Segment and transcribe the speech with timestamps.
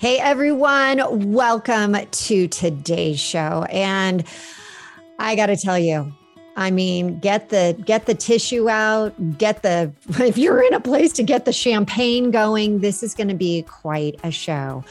[0.00, 3.66] Hey everyone, welcome to today's show.
[3.68, 4.24] And
[5.18, 6.10] I got to tell you,
[6.56, 11.12] I mean, get the get the tissue out, get the if you're in a place
[11.12, 14.84] to get the champagne going, this is going to be quite a show.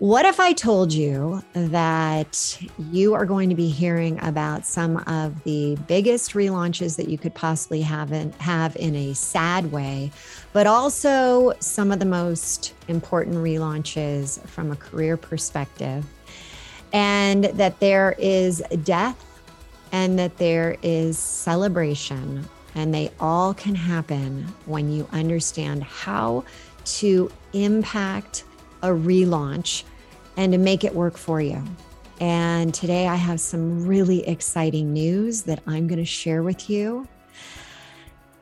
[0.00, 2.58] What if I told you that
[2.90, 7.34] you are going to be hearing about some of the biggest relaunches that you could
[7.34, 10.10] possibly have in, have in a sad way,
[10.54, 16.06] but also some of the most important relaunches from a career perspective,
[16.94, 19.22] and that there is death
[19.92, 26.42] and that there is celebration, and they all can happen when you understand how
[26.86, 28.44] to impact
[28.82, 29.82] a relaunch
[30.36, 31.62] and to make it work for you.
[32.20, 37.08] And today I have some really exciting news that I'm going to share with you.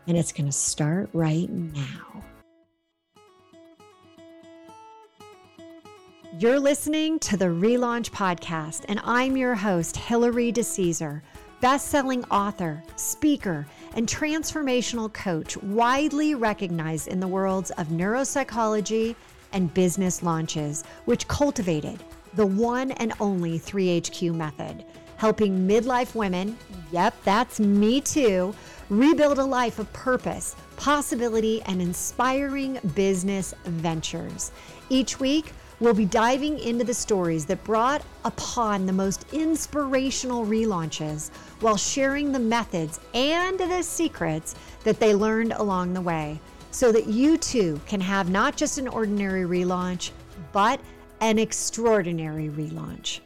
[0.07, 2.25] And it's going to start right now.
[6.39, 11.21] You're listening to the Relaunch Podcast, and I'm your host, Hilary DeCesar,
[11.61, 19.17] best-selling author, speaker, and transformational coach, widely recognized in the worlds of neuropsychology
[19.53, 22.03] and business launches, which cultivated
[22.35, 24.85] the one and only 3HQ method,
[25.17, 26.57] helping midlife women,
[26.93, 28.55] yep, that's me too,
[28.91, 34.53] rebuild a life of purpose, possibility, and inspiring business ventures.
[34.89, 41.31] Each week, we'll be diving into the stories that brought upon the most inspirational relaunches
[41.61, 46.41] while sharing the methods and the secrets that they learned along the way
[46.71, 50.11] so that you too can have not just an ordinary relaunch,
[50.53, 50.81] but
[51.21, 53.21] an extraordinary relaunch.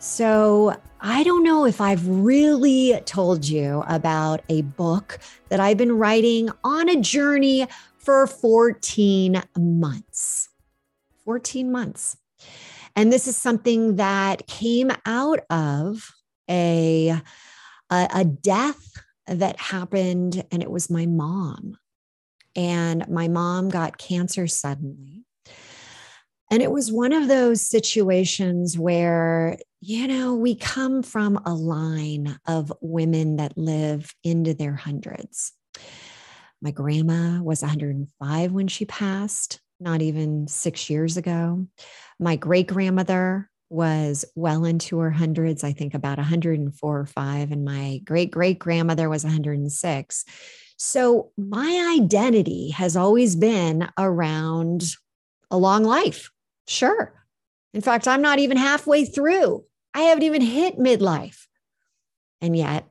[0.00, 5.92] So, I don't know if I've really told you about a book that I've been
[5.92, 7.66] writing on a journey
[7.98, 10.48] for 14 months.
[11.24, 12.16] 14 months.
[12.94, 16.10] And this is something that came out of
[16.48, 17.20] a,
[17.90, 18.92] a, a death
[19.26, 21.76] that happened, and it was my mom
[22.58, 25.24] and my mom got cancer suddenly.
[26.50, 32.36] And it was one of those situations where, you know, we come from a line
[32.48, 35.52] of women that live into their hundreds.
[36.60, 41.68] My grandma was 105 when she passed, not even six years ago.
[42.18, 47.64] My great grandmother was well into her hundreds, I think about 104 or five, and
[47.64, 50.24] my great great grandmother was 106.
[50.78, 54.84] So my identity has always been around
[55.50, 56.30] a long life.
[56.68, 57.12] Sure.
[57.74, 59.64] In fact, I'm not even halfway through.
[59.92, 61.46] I haven't even hit midlife.
[62.40, 62.88] And yet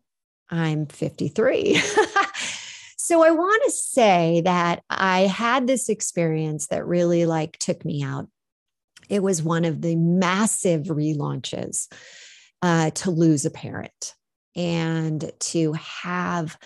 [0.50, 1.76] I'm 53.
[2.98, 8.04] so I want to say that I had this experience that really like took me
[8.04, 8.28] out.
[9.08, 11.88] It was one of the massive relaunches
[12.62, 14.14] uh, to lose a parent
[14.56, 16.58] and to have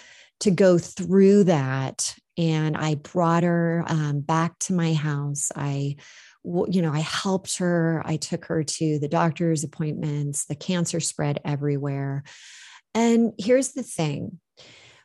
[0.42, 2.16] to go through that.
[2.38, 5.52] And I brought her um, back to my house.
[5.56, 5.98] I,
[6.44, 8.02] you know, I helped her.
[8.06, 10.46] I took her to the doctor's appointments.
[10.46, 12.24] The cancer spread everywhere.
[12.94, 14.40] And here's the thing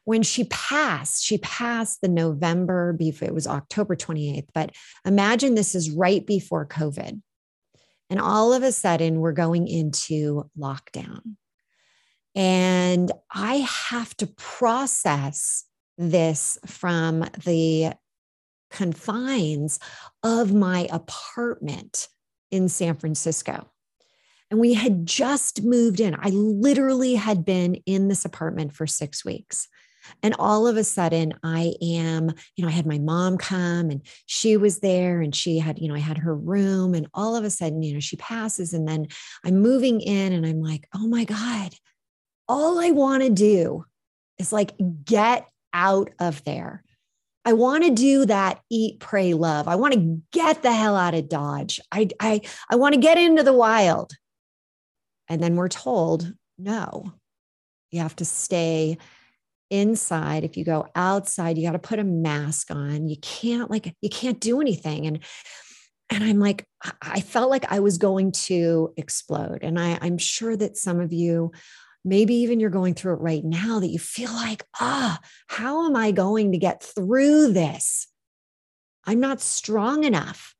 [0.04, 4.70] when she passed, she passed the November, before it was October 28th, but
[5.04, 7.20] imagine this is right before COVID.
[8.08, 11.34] And all of a sudden, we're going into lockdown.
[12.36, 15.64] And I have to process
[15.98, 17.94] this from the
[18.70, 19.80] confines
[20.22, 22.08] of my apartment
[22.50, 23.70] in San Francisco.
[24.50, 26.14] And we had just moved in.
[26.14, 29.66] I literally had been in this apartment for six weeks.
[30.22, 34.02] And all of a sudden, I am, you know, I had my mom come and
[34.26, 36.94] she was there and she had, you know, I had her room.
[36.94, 38.72] And all of a sudden, you know, she passes.
[38.72, 39.08] And then
[39.44, 41.74] I'm moving in and I'm like, oh my God,
[42.48, 43.84] all I want to do
[44.38, 44.72] is like
[45.04, 46.82] get out of there.
[47.44, 49.68] I want to do that eat, pray, love.
[49.68, 51.80] I want to get the hell out of Dodge.
[51.92, 54.12] I, I, I want to get into the wild.
[55.28, 57.12] And then we're told, no,
[57.92, 58.98] you have to stay
[59.70, 60.42] inside.
[60.44, 63.08] If you go outside, you got to put a mask on.
[63.08, 65.06] You can't like, you can't do anything.
[65.06, 65.20] And,
[66.10, 66.64] and I'm like,
[67.02, 69.60] I felt like I was going to explode.
[69.62, 71.52] And I, I'm sure that some of you
[72.06, 75.18] maybe even you're going through it right now that you feel like, ah,
[75.48, 78.06] how am I going to get through this?
[79.04, 80.54] I'm not strong enough.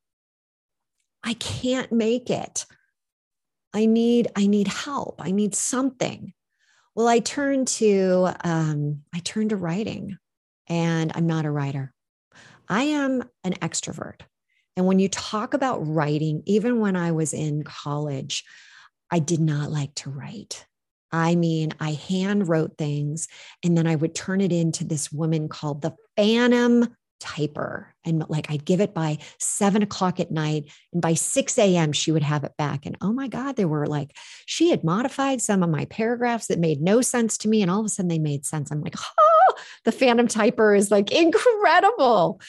[1.23, 2.67] I can't make it.
[3.73, 5.21] I need, I need help.
[5.23, 6.33] I need something.
[6.95, 10.19] Well, I turned to, um, I turned to writing
[10.69, 11.93] and I'm not a writer.
[12.69, 14.23] I am an extrovert.
[14.77, 18.45] And when you talk about writing, even when I was in college,
[19.11, 20.67] I did not like to write.
[21.17, 23.27] I mean, I hand wrote things
[23.65, 28.51] and then I would turn it into this woman called the Phantom typer and like
[28.51, 31.93] I'd give it by seven o'clock at night and by 6 a.m.
[31.93, 32.85] she would have it back.
[32.85, 34.15] And oh my God, there were like,
[34.45, 37.63] she had modified some of my paragraphs that made no sense to me.
[37.63, 38.71] And all of a sudden they made sense.
[38.71, 39.55] I'm like, oh,
[39.87, 42.43] the phantom typer is like incredible.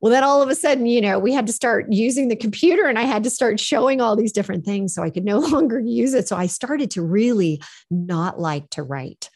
[0.00, 2.86] Well, then all of a sudden, you know, we had to start using the computer
[2.86, 5.80] and I had to start showing all these different things so I could no longer
[5.80, 6.28] use it.
[6.28, 9.30] So I started to really not like to write.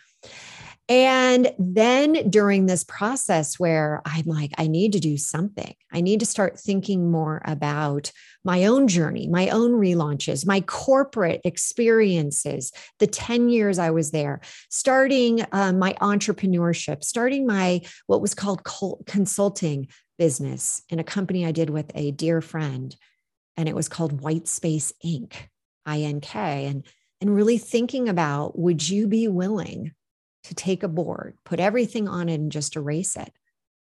[0.90, 6.18] And then during this process where I'm like, I need to do something, I need
[6.18, 8.10] to start thinking more about
[8.44, 14.40] my own journey, my own relaunches, my corporate experiences, the 10 years I was there,
[14.68, 18.64] starting uh, my entrepreneurship, starting my what was called
[19.06, 19.86] consulting
[20.20, 22.94] business in a company I did with a dear friend.
[23.56, 25.32] And it was called White Space Inc.,
[25.88, 26.34] INK.
[26.34, 26.86] And,
[27.22, 29.94] and really thinking about would you be willing
[30.44, 33.32] to take a board, put everything on it and just erase it.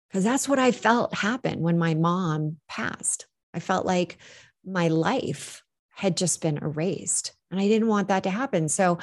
[0.08, 3.26] Because that's what I felt happen when my mom passed.
[3.54, 4.18] I felt like
[4.64, 8.68] my life had just been erased and I didn't want that to happen.
[8.68, 8.98] So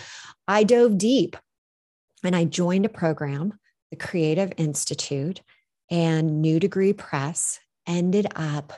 [0.49, 1.37] I dove deep
[2.25, 3.53] and I joined a program,
[3.89, 5.41] the Creator Institute
[5.91, 8.73] and New Degree Press ended up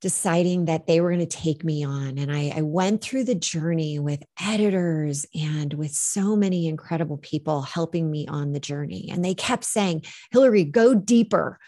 [0.00, 2.18] deciding that they were going to take me on.
[2.18, 7.62] And I, I, went through the journey with editors and with so many incredible people
[7.62, 9.08] helping me on the journey.
[9.10, 11.58] And they kept saying, Hilary, go deeper.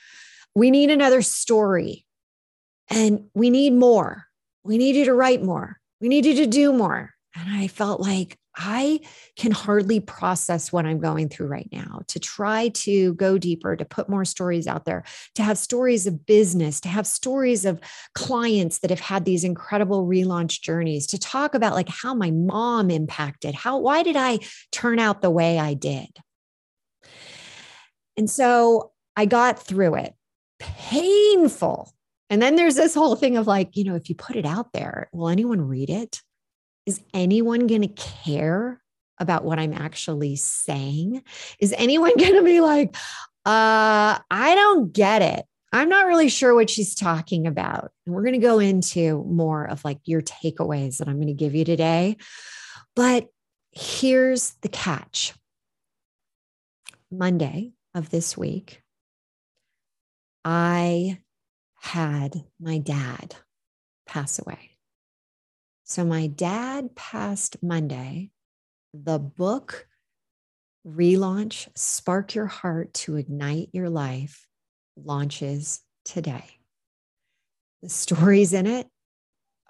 [0.55, 2.05] We need another story.
[2.91, 4.27] And we need more.
[4.65, 5.79] We need you to write more.
[6.03, 7.15] We need you to do more.
[7.35, 9.01] And I felt like I
[9.37, 13.85] can hardly process what I'm going through right now to try to go deeper, to
[13.85, 15.05] put more stories out there,
[15.35, 17.81] to have stories of business, to have stories of
[18.15, 22.91] clients that have had these incredible relaunch journeys, to talk about like how my mom
[22.91, 24.39] impacted, how, why did I
[24.73, 26.09] turn out the way I did?
[28.17, 30.15] And so I got through it.
[30.59, 31.93] Painful.
[32.31, 34.73] And then there's this whole thing of like, you know, if you put it out
[34.73, 36.23] there, will anyone read it?
[36.87, 38.81] Is anyone going to care
[39.19, 41.23] about what I'm actually saying?
[41.61, 42.97] Is anyone going to be like,
[43.45, 45.45] uh, I don't get it.
[45.73, 47.91] I'm not really sure what she's talking about.
[48.07, 51.35] And we're going to go into more of like your takeaways that I'm going to
[51.35, 52.17] give you today.
[52.95, 53.29] But
[53.73, 55.35] here's the catch
[57.11, 58.83] Monday of this week,
[60.45, 61.19] I
[61.75, 63.37] had my dad
[64.07, 64.76] pass away.
[65.89, 68.31] So my dad passed Monday.
[68.93, 69.87] The book
[70.85, 74.49] relaunch Spark Your Heart to Ignite Your Life
[74.97, 76.59] launches today.
[77.83, 78.89] The stories in it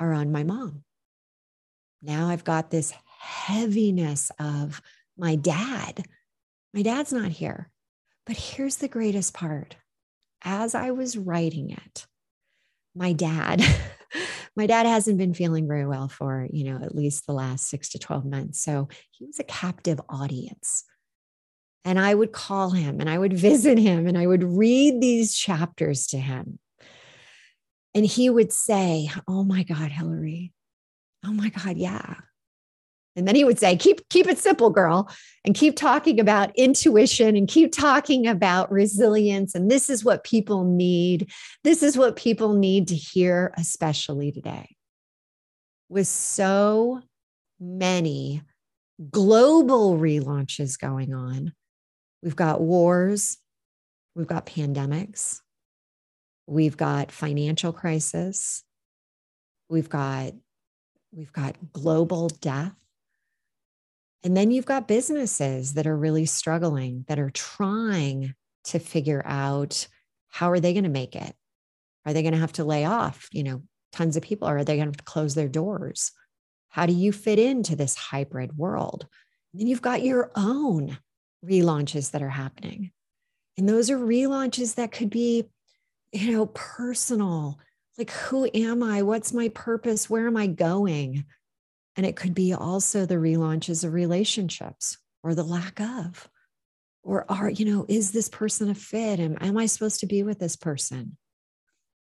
[0.01, 0.85] are on my mom.
[2.01, 4.81] Now I've got this heaviness of
[5.19, 6.03] my dad.
[6.73, 7.71] My dad's not here.
[8.25, 9.77] But here's the greatest part.
[10.43, 12.07] As I was writing it,
[12.95, 13.63] my dad
[14.57, 17.91] my dad hasn't been feeling very well for, you know, at least the last six
[17.91, 18.63] to 12 months.
[18.63, 20.85] So he was a captive audience.
[21.85, 25.35] And I would call him and I would visit him and I would read these
[25.35, 26.59] chapters to him.
[27.95, 30.53] And he would say, Oh my God, Hilary.
[31.25, 32.17] Oh my God, yeah.
[33.17, 35.11] And then he would say, keep, keep it simple, girl,
[35.45, 39.55] and keep talking about intuition and keep talking about resilience.
[39.55, 41.31] And this is what people need.
[41.65, 44.77] This is what people need to hear, especially today.
[45.89, 47.01] With so
[47.59, 48.43] many
[49.11, 51.55] global relaunches going on,
[52.23, 53.39] we've got wars,
[54.15, 55.41] we've got pandemics,
[56.47, 58.63] we've got financial crisis,
[59.71, 60.33] we've got
[61.13, 62.75] we've got global death
[64.25, 69.87] and then you've got businesses that are really struggling, that are trying to figure out
[70.29, 71.35] how are they going to make it?
[72.05, 74.49] Are they going to have to lay off, you know, tons of people?
[74.49, 76.13] Or are they going to have to close their doors?
[76.69, 79.07] How do you fit into this hybrid world?
[79.53, 80.99] And then you've got your own
[81.45, 82.93] relaunches that are happening.
[83.57, 85.45] And those are relaunches that could be,
[86.13, 87.59] you know, personal.
[87.97, 89.03] Like, who am I?
[89.03, 90.11] What's my purpose?
[90.11, 91.25] Where am I going?
[91.97, 96.29] And it could be also the relaunches of relationships or the lack of.
[97.03, 99.21] Or are, you know, is this person a fit?
[99.21, 101.17] Am, am I supposed to be with this person?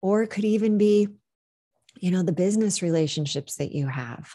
[0.00, 1.08] Or it could even be,
[2.00, 4.34] you know, the business relationships that you have.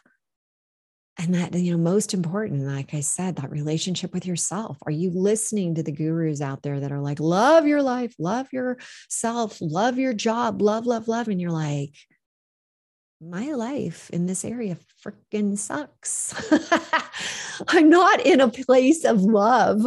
[1.18, 5.12] and that you know most important like i said that relationship with yourself are you
[5.12, 9.98] listening to the gurus out there that are like love your life love yourself love
[9.98, 11.94] your job love love love and you're like
[13.22, 16.34] my life in this area freaking sucks
[17.68, 19.86] i'm not in a place of love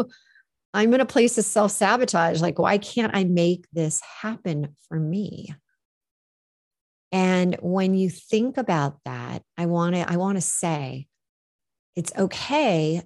[0.75, 5.55] i'm in a place of self-sabotage like why can't i make this happen for me
[7.11, 11.07] and when you think about that i want to i want to say
[11.97, 13.03] it's okay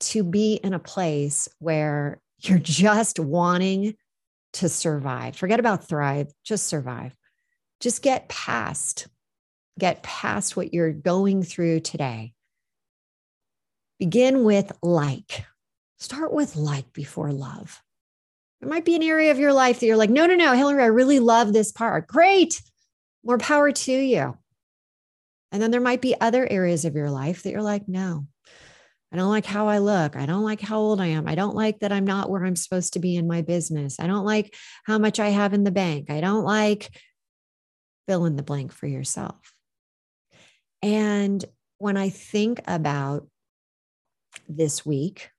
[0.00, 3.94] to be in a place where you're just wanting
[4.54, 5.36] to survive.
[5.36, 7.14] Forget about thrive, just survive.
[7.80, 9.06] Just get past,
[9.78, 12.34] get past what you're going through today.
[13.98, 15.44] Begin with like.
[15.98, 17.82] Start with like before love.
[18.60, 20.82] There might be an area of your life that you're like, no, no, no, Hilary,
[20.82, 22.06] I really love this part.
[22.06, 22.60] Great.
[23.24, 24.36] More power to you.
[25.52, 28.26] And then there might be other areas of your life that you're like, no,
[29.12, 30.14] I don't like how I look.
[30.14, 31.26] I don't like how old I am.
[31.26, 33.98] I don't like that I'm not where I'm supposed to be in my business.
[33.98, 36.10] I don't like how much I have in the bank.
[36.10, 36.90] I don't like
[38.06, 39.52] fill in the blank for yourself.
[40.82, 41.44] And
[41.78, 43.26] when I think about
[44.48, 45.30] this week,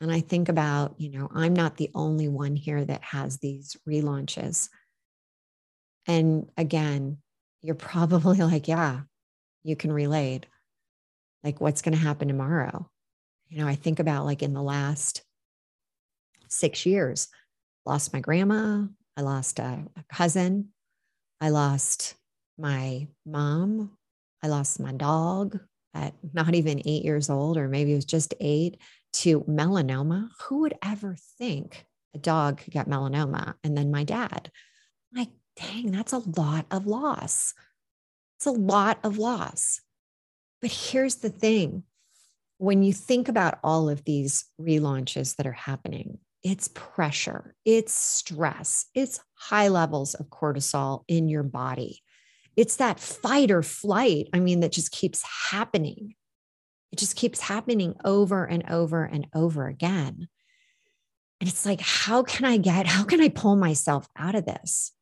[0.00, 3.76] and I think about, you know, I'm not the only one here that has these
[3.88, 4.70] relaunches.
[6.06, 7.18] And again,
[7.60, 9.00] you're probably like, yeah,
[9.62, 10.46] you can relate.
[11.44, 12.88] Like, what's going to happen tomorrow?
[13.48, 15.22] You know, I think about like in the last
[16.48, 17.28] six years,
[17.84, 18.84] lost my grandma,
[19.16, 20.68] I lost a, a cousin,
[21.40, 22.14] I lost
[22.58, 23.90] my mom,
[24.42, 25.58] I lost my dog
[25.94, 28.78] at not even eight years old, or maybe it was just eight,
[29.12, 30.28] to melanoma.
[30.42, 33.54] Who would ever think a dog could get melanoma?
[33.64, 34.50] And then my dad.
[35.14, 37.54] Like, dang, that's a lot of loss.
[38.38, 39.80] It's a lot of loss.
[40.62, 41.84] But here's the thing
[42.58, 48.86] when you think about all of these relaunches that are happening, it's pressure, it's stress,
[48.94, 52.02] it's high levels of cortisol in your body.
[52.60, 56.14] It's that fight or flight, I mean, that just keeps happening.
[56.92, 60.28] It just keeps happening over and over and over again.
[61.40, 64.92] And it's like, how can I get, how can I pull myself out of this?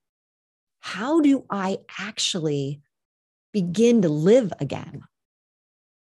[0.78, 2.80] How do I actually
[3.52, 5.02] begin to live again.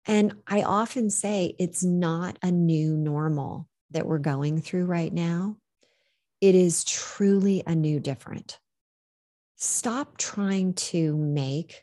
[0.07, 5.57] And I often say it's not a new normal that we're going through right now.
[6.41, 8.59] It is truly a new different.
[9.61, 11.83] Stop trying to make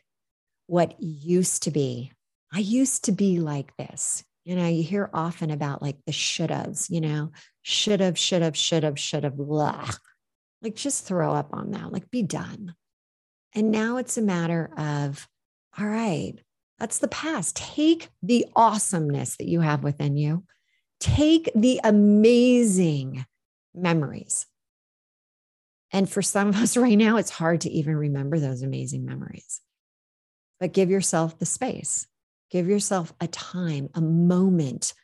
[0.66, 2.10] what used to be.
[2.52, 4.24] I used to be like this.
[4.44, 8.40] You know, you hear often about like the should haves, you know, should have, should
[8.40, 9.90] have, should have, should have, blah.
[10.62, 12.74] Like just throw up on that, like be done.
[13.54, 15.28] And now it's a matter of
[15.78, 16.34] all right,
[16.78, 17.56] that's the past.
[17.56, 20.44] Take the awesomeness that you have within you,
[20.98, 23.26] take the amazing
[23.74, 24.46] memories.
[25.92, 29.60] And for some of us right now, it's hard to even remember those amazing memories.
[30.58, 32.06] But give yourself the space,
[32.50, 34.94] give yourself a time, a moment,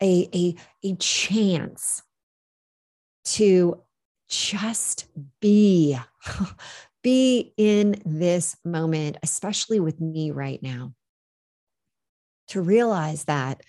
[0.00, 0.54] a, a,
[0.88, 2.02] a chance
[3.24, 3.82] to
[4.28, 5.06] just
[5.40, 5.98] be
[7.02, 10.92] be in this moment, especially with me right now,
[12.48, 13.60] to realize that,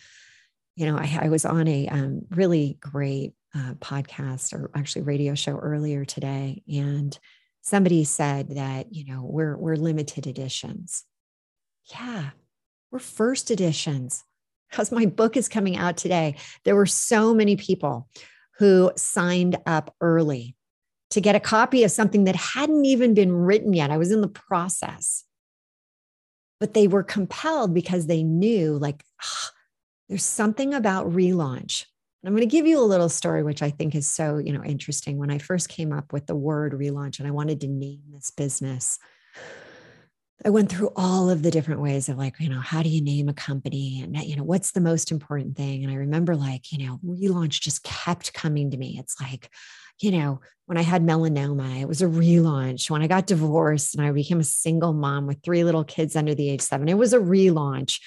[0.76, 3.34] you know, I, I was on a um, really great
[3.80, 7.18] podcast or actually radio show earlier today, and
[7.62, 11.04] somebody said that, you know, we're we're limited editions.
[11.94, 12.32] Yeah,
[12.92, 14.24] we're first editions.
[14.70, 16.36] Because my book is coming out today,
[16.66, 18.10] there were so many people
[18.58, 20.56] who signed up early
[21.12, 23.92] to get a copy of something that hadn't even been written yet.
[23.92, 25.24] I was in the process.
[26.60, 29.50] But they were compelled because they knew, like, oh,
[30.10, 31.86] there's something about relaunch.
[32.26, 34.64] I'm going to give you a little story, which I think is so, you know,
[34.64, 35.18] interesting.
[35.18, 38.32] When I first came up with the word relaunch and I wanted to name this
[38.32, 39.00] business,
[40.46, 43.02] I went through all of the different ways of like, you know, how do you
[43.02, 45.84] name a company and, you know, what's the most important thing?
[45.84, 48.98] And I remember like, you know, relaunch just kept coming to me.
[49.00, 49.50] It's like,
[50.00, 52.90] you know, when I had melanoma, it was a relaunch.
[52.90, 56.36] When I got divorced and I became a single mom with three little kids under
[56.36, 58.00] the age seven, it was a relaunch.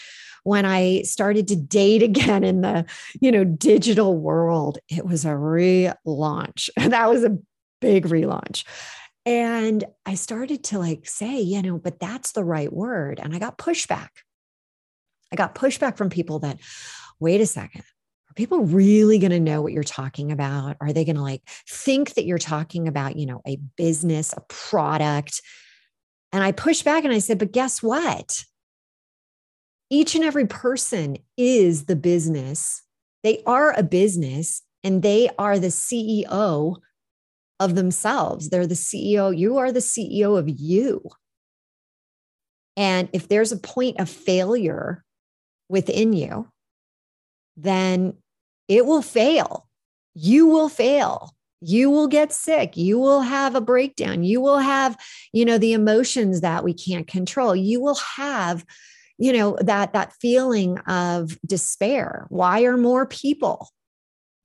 [0.45, 2.87] When I started to date again in the,
[3.21, 6.69] you know, digital world, it was a relaunch.
[6.77, 7.39] that was a
[7.81, 8.65] big relaunch.
[9.27, 13.21] And I started to like say, you know, but that's the right word.
[13.23, 14.09] And I got pushback.
[15.33, 16.59] I got pushback from people that,
[17.21, 17.83] wait a second,
[18.31, 20.77] are people really going to know what you're talking about?
[20.81, 24.41] Are they going to like think that you're talking about, you know, a business, a
[24.49, 25.43] product?
[26.33, 28.45] And I pushed back and I said, but guess what?
[29.91, 32.83] Each and every person is the business.
[33.23, 36.77] They are a business and they are the CEO
[37.59, 38.49] of themselves.
[38.49, 39.37] They're the CEO.
[39.37, 41.03] You are the CEO of you.
[42.77, 45.05] And if there's a point of failure
[45.69, 46.49] within you,
[47.57, 48.15] then
[48.69, 49.69] it will fail.
[50.15, 51.35] You will fail.
[51.61, 52.77] You will get sick.
[52.77, 54.25] You will have a breakdown.
[54.25, 54.97] You will have,
[55.33, 57.55] you know, the emotions that we can't control.
[57.55, 58.65] You will have,
[59.21, 62.27] you know, that that feeling of despair.
[62.31, 63.69] Why are more people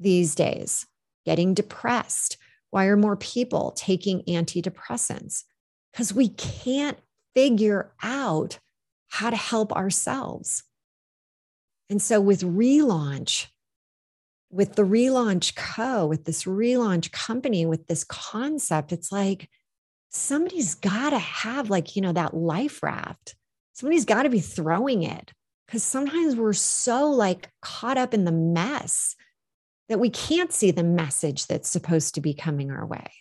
[0.01, 0.86] these days
[1.25, 2.38] getting depressed?
[2.72, 5.44] Why are more people taking antidepressants?
[5.91, 6.98] Because we can't
[7.34, 8.60] figure out
[9.08, 10.63] how to help ourselves.
[11.89, 13.48] And so with relaunch,
[14.51, 19.50] with the relaunch co, with this relaunch company, with this concept, it's like
[20.10, 23.36] somebody's got to have, like, you know, that life raft.
[23.75, 25.34] Somebody's got to be throwing it
[25.67, 29.15] because sometimes we're so like caught up in the mess
[29.89, 33.12] that we can't see the message that's supposed to be coming our way.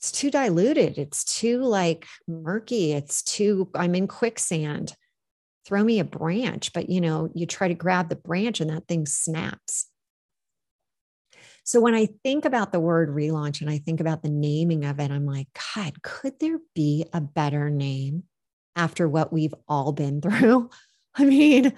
[0.00, 0.98] It's too diluted.
[0.98, 2.92] It's too like murky.
[2.92, 4.92] It's too, I'm in quicksand.
[5.64, 8.88] Throw me a branch, but you know, you try to grab the branch and that
[8.88, 9.86] thing snaps.
[11.62, 14.98] So when I think about the word relaunch and I think about the naming of
[14.98, 15.46] it, I'm like,
[15.76, 18.24] God, could there be a better name
[18.76, 20.70] after what we've all been through?
[21.14, 21.72] I mean,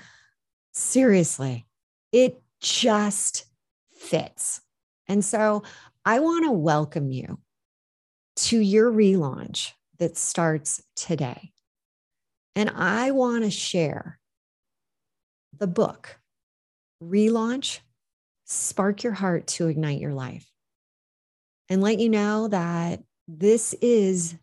[0.73, 1.67] seriously,
[2.13, 3.47] it just
[3.93, 4.61] fits.
[5.09, 5.63] And so
[6.05, 7.39] I want to welcome you
[8.37, 11.53] to your relaunch that starts today.
[12.55, 14.19] And I want to share
[15.59, 16.19] the book,
[17.03, 17.81] Relaunch
[18.45, 20.51] Spark Your Heart to Ignite Your Life,
[21.69, 24.37] and let you know that this is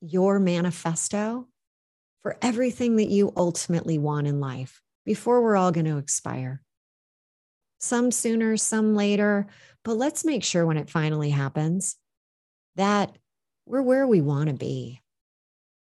[0.00, 1.46] your manifesto
[2.22, 6.62] for everything that you ultimately want in life before we're all going to expire
[7.82, 9.48] some sooner, some later.
[9.84, 11.96] But let's make sure when it finally happens
[12.76, 13.16] that
[13.66, 15.00] we're where we want to be.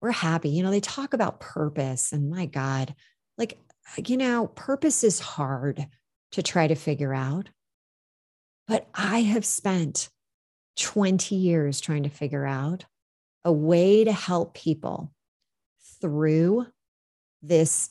[0.02, 0.50] We're happy.
[0.50, 2.96] You know, they talk about purpose, and my God,
[3.38, 3.60] like,
[3.98, 5.86] you know, purpose is hard
[6.32, 7.50] to try to figure out.
[8.68, 10.10] But I have spent
[10.78, 12.86] 20 years trying to figure out
[13.44, 15.12] a way to help people
[16.02, 16.66] through
[17.42, 17.90] this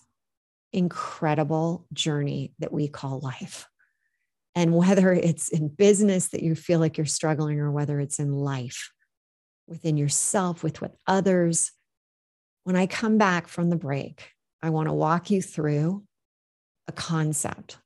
[0.72, 3.66] incredible journey that we call life.
[4.54, 8.32] And whether it's in business that you feel like you're struggling, or whether it's in
[8.32, 8.90] life,
[9.66, 11.72] within yourself, with what others,
[12.64, 16.04] when I come back from the break, I want to walk you through
[16.88, 17.78] a concept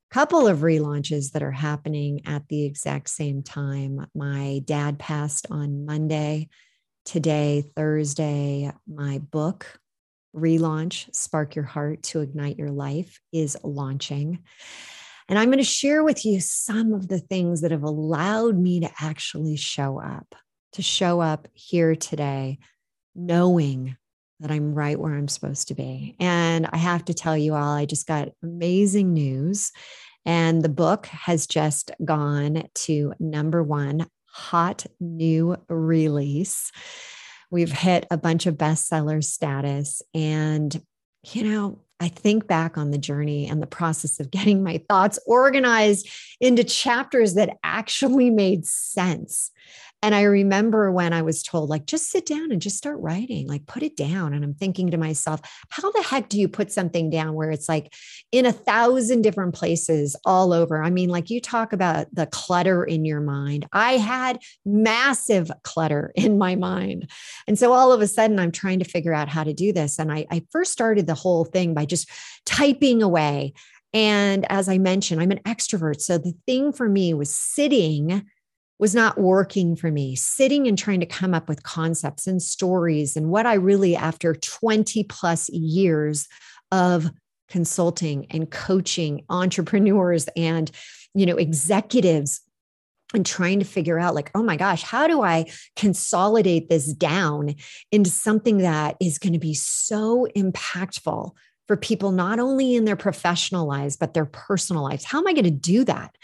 [0.10, 4.08] couple of relaunches that are happening at the exact same time.
[4.16, 6.48] My dad passed on Monday.
[7.06, 9.80] Today, Thursday, my book,
[10.34, 14.44] Relaunch Spark Your Heart to Ignite Your Life, is launching.
[15.28, 18.80] And I'm going to share with you some of the things that have allowed me
[18.80, 20.34] to actually show up,
[20.74, 22.60] to show up here today,
[23.16, 23.98] knowing
[24.40, 26.16] that I'm right where I'm supposed to be.
[26.20, 29.72] And I have to tell you all, I just got amazing news.
[30.26, 36.72] And the book has just gone to number one hot new release.
[37.52, 40.02] We've hit a bunch of bestseller status.
[40.14, 40.82] And,
[41.32, 45.20] you know, I think back on the journey and the process of getting my thoughts
[45.28, 46.10] organized
[46.42, 49.52] into chapters that actually made sense.
[50.04, 53.48] And I remember when I was told, like, just sit down and just start writing,
[53.48, 54.34] like, put it down.
[54.34, 55.40] And I'm thinking to myself,
[55.70, 57.94] how the heck do you put something down where it's like
[58.34, 60.84] in a thousand different places all over?
[60.84, 63.66] I mean, like, you talk about the clutter in your mind.
[63.72, 67.10] I had massive clutter in my mind.
[67.48, 70.00] And so all of a sudden, I'm trying to figure out how to do this.
[70.00, 72.12] And I, I first started the whole thing by just
[72.46, 73.54] typing away.
[73.94, 76.02] And as I mentioned, I'm an extrovert.
[76.02, 78.26] So the thing for me was sitting
[78.84, 83.16] was not working for me, sitting and trying to come up with concepts and stories
[83.16, 86.28] and what I really, after 20 plus years
[86.70, 87.10] of
[87.48, 90.70] consulting and coaching entrepreneurs and
[91.14, 92.42] you know executives
[93.14, 97.54] and trying to figure out like oh my gosh how do i consolidate this down
[97.92, 101.32] into something that is going to be so impactful
[101.68, 105.06] for people not only in their professional lives but their personal lives?
[105.06, 106.18] How am i going to do that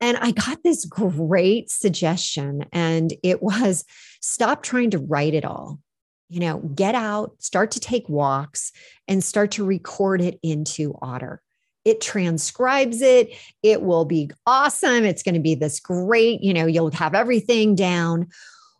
[0.00, 3.84] and I got this great suggestion, and it was
[4.20, 5.80] stop trying to write it all.
[6.28, 8.72] You know, get out, start to take walks,
[9.06, 11.40] and start to record it into Otter.
[11.84, 13.32] It transcribes it.
[13.62, 15.04] It will be awesome.
[15.04, 18.26] It's going to be this great, you know, you'll have everything down.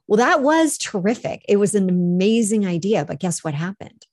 [0.09, 1.45] Well, that was terrific.
[1.49, 3.05] It was an amazing idea.
[3.05, 4.07] But guess what happened?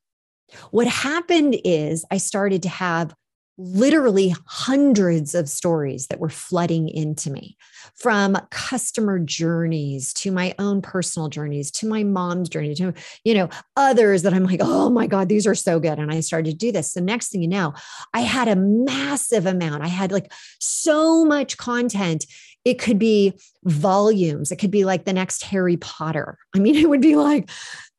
[0.70, 3.16] What happened is I started to have
[3.58, 7.58] literally hundreds of stories that were flooding into me
[7.96, 12.94] from customer journeys to my own personal journeys to my mom's journey to
[13.24, 16.20] you know others that i'm like oh my god these are so good and i
[16.20, 17.74] started to do this the next thing you know
[18.14, 22.26] i had a massive amount i had like so much content
[22.66, 23.34] it could be
[23.66, 24.52] volumes.
[24.52, 26.38] It could be like the next Harry Potter.
[26.56, 27.50] I mean, it would be like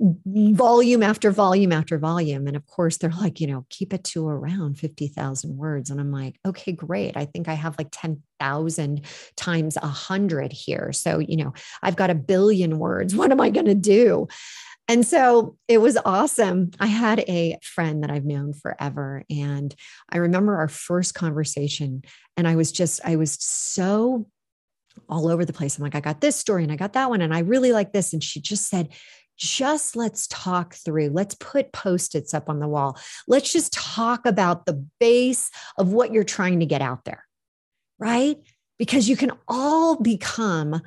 [0.01, 2.47] volume after volume after volume.
[2.47, 5.91] And of course, they're like, you know, keep it to around 50,000 words.
[5.91, 7.17] And I'm like, okay, great.
[7.17, 7.91] I think I have like
[8.41, 9.03] 10,000
[9.37, 10.93] times a 100 here.
[10.93, 13.15] So, you know, I've got a billion words.
[13.25, 14.29] What am I going to do?
[14.87, 16.73] And so it was awesome.
[16.79, 19.25] I had a friend that I've known forever.
[19.31, 19.75] And
[20.11, 22.03] I remember our first conversation,
[22.37, 24.27] and I was just, I was so
[25.09, 25.79] all over the place.
[25.79, 27.93] I'm like, I got this story and I got that one, and I really like
[27.93, 28.13] this.
[28.13, 28.91] And she just said,
[29.37, 31.09] just let's talk through.
[31.09, 32.99] Let's put post its up on the wall.
[33.27, 37.25] Let's just talk about the base of what you're trying to get out there,
[37.99, 38.37] right?
[38.79, 40.83] Because you can all become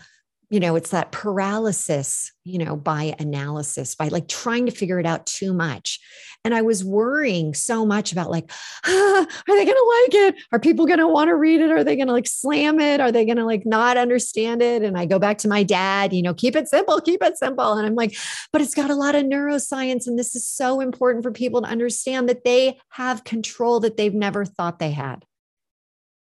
[0.50, 5.06] you know it's that paralysis you know by analysis by like trying to figure it
[5.06, 6.00] out too much.
[6.46, 8.50] And i was worrying so much about like
[8.86, 10.36] ah, are they going to like it?
[10.52, 11.72] Are people going to want to read it?
[11.72, 13.02] Are they going to like slam it?
[13.02, 14.84] Are they going to like not understand it?
[14.84, 17.74] And i go back to my dad you know keep it simple keep it simple.
[17.74, 18.16] And i'm like
[18.54, 21.68] but it's got a lot of neuroscience and this is so important for people to
[21.68, 25.26] understand that they have control that they've never thought they had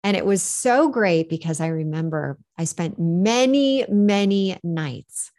[0.06, 5.32] and it was so great because I remember I spent many, many nights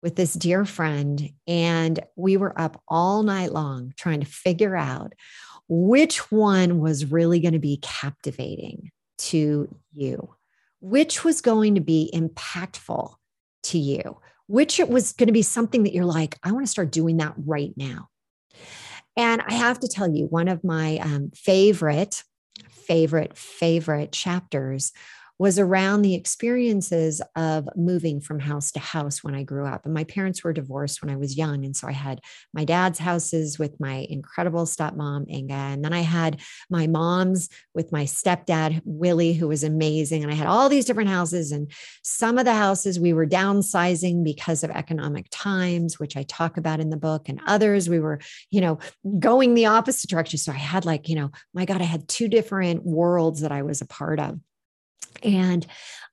[0.00, 5.14] with this dear friend, and we were up all night long trying to figure out
[5.68, 10.36] which one was really going to be captivating to you,
[10.80, 13.12] which was going to be impactful
[13.64, 16.70] to you, which it was going to be something that you're like, I want to
[16.70, 18.06] start doing that right now.
[19.16, 22.22] And I have to tell you, one of my um, favorite
[22.86, 24.92] favorite, favorite chapters
[25.38, 29.84] was around the experiences of moving from house to house when I grew up.
[29.84, 31.64] And my parents were divorced when I was young.
[31.64, 32.20] And so I had
[32.54, 35.52] my dad's houses with my incredible stepmom, Inga.
[35.52, 40.22] And then I had my mom's with my stepdad, Willie, who was amazing.
[40.22, 41.52] And I had all these different houses.
[41.52, 41.70] And
[42.02, 46.80] some of the houses we were downsizing because of economic times, which I talk about
[46.80, 47.28] in the book.
[47.28, 48.20] And others we were,
[48.50, 48.78] you know,
[49.18, 50.38] going the opposite direction.
[50.38, 53.62] So I had like, you know, my God, I had two different worlds that I
[53.62, 54.38] was a part of.
[55.22, 55.66] And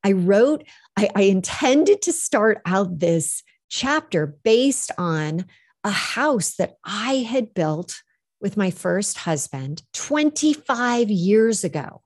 [0.04, 0.66] I wrote,
[0.98, 5.46] I, I intended to start out this chapter based on
[5.84, 8.02] a house that I had built
[8.42, 12.02] with my first husband 25 years ago.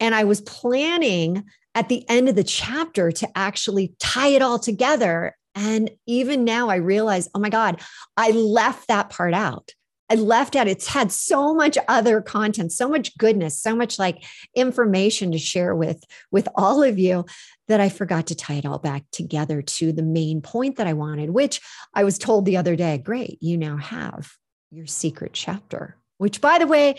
[0.00, 4.58] And I was planning at the end of the chapter to actually tie it all
[4.58, 5.36] together.
[5.54, 7.80] And even now I realize, oh my God,
[8.16, 9.72] I left that part out.
[10.08, 10.68] I left out.
[10.68, 15.74] It's had so much other content, so much goodness, so much like information to share
[15.74, 17.24] with with all of you
[17.68, 20.92] that I forgot to tie it all back together to the main point that I
[20.92, 21.60] wanted, which
[21.94, 24.32] I was told the other day, great, you now have
[24.70, 26.96] your secret chapter, which by the way,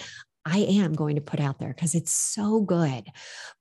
[0.49, 3.05] I am going to put out there because it's so good.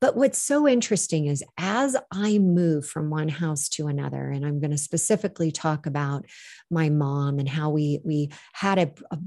[0.01, 4.61] But what's so interesting is as I move from one house to another, and I'm
[4.61, 6.27] going to specifically talk about
[6.71, 9.19] my mom and how we we had a, a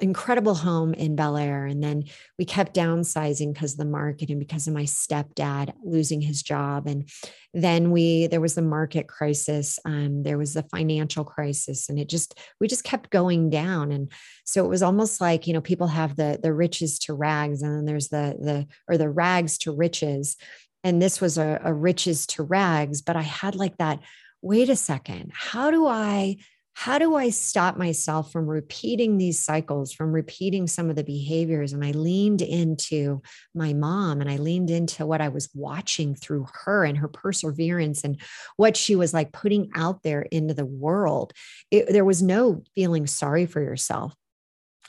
[0.00, 1.66] incredible home in Bel Air.
[1.66, 2.04] And then
[2.38, 6.86] we kept downsizing because of the market and because of my stepdad losing his job.
[6.86, 7.08] And
[7.52, 9.78] then we, there was the market crisis.
[9.84, 13.90] Um, there was the financial crisis and it just, we just kept going down.
[13.90, 14.12] And
[14.44, 17.76] so it was almost like, you know, people have the, the riches to rags and
[17.76, 20.36] then there's the, the, or the rags to riches.
[20.84, 23.98] And this was a, a riches to rags, but I had like that,
[24.42, 26.36] wait a second, how do I,
[26.78, 31.72] how do I stop myself from repeating these cycles, from repeating some of the behaviors?
[31.72, 33.20] And I leaned into
[33.52, 38.04] my mom and I leaned into what I was watching through her and her perseverance
[38.04, 38.20] and
[38.56, 41.32] what she was like putting out there into the world.
[41.72, 44.14] It, there was no feeling sorry for yourself.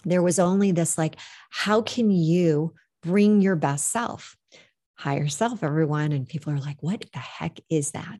[0.05, 1.15] There was only this like,
[1.49, 4.35] how can you bring your best self?
[4.93, 6.11] Higher self, everyone.
[6.11, 8.19] And people are like, what the heck is that?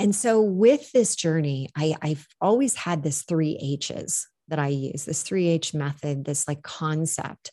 [0.00, 5.04] And so with this journey, I, I've always had this three H's that I use,
[5.04, 7.52] this 3H method, this like concept.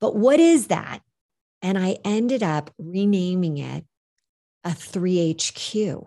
[0.00, 1.02] But what is that?
[1.62, 3.84] And I ended up renaming it
[4.64, 6.04] a 3HQ,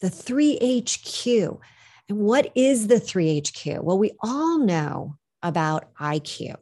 [0.00, 1.60] the 3HQ.
[2.08, 3.80] And what is the 3HQ?
[3.80, 6.56] Well, we all know about IQ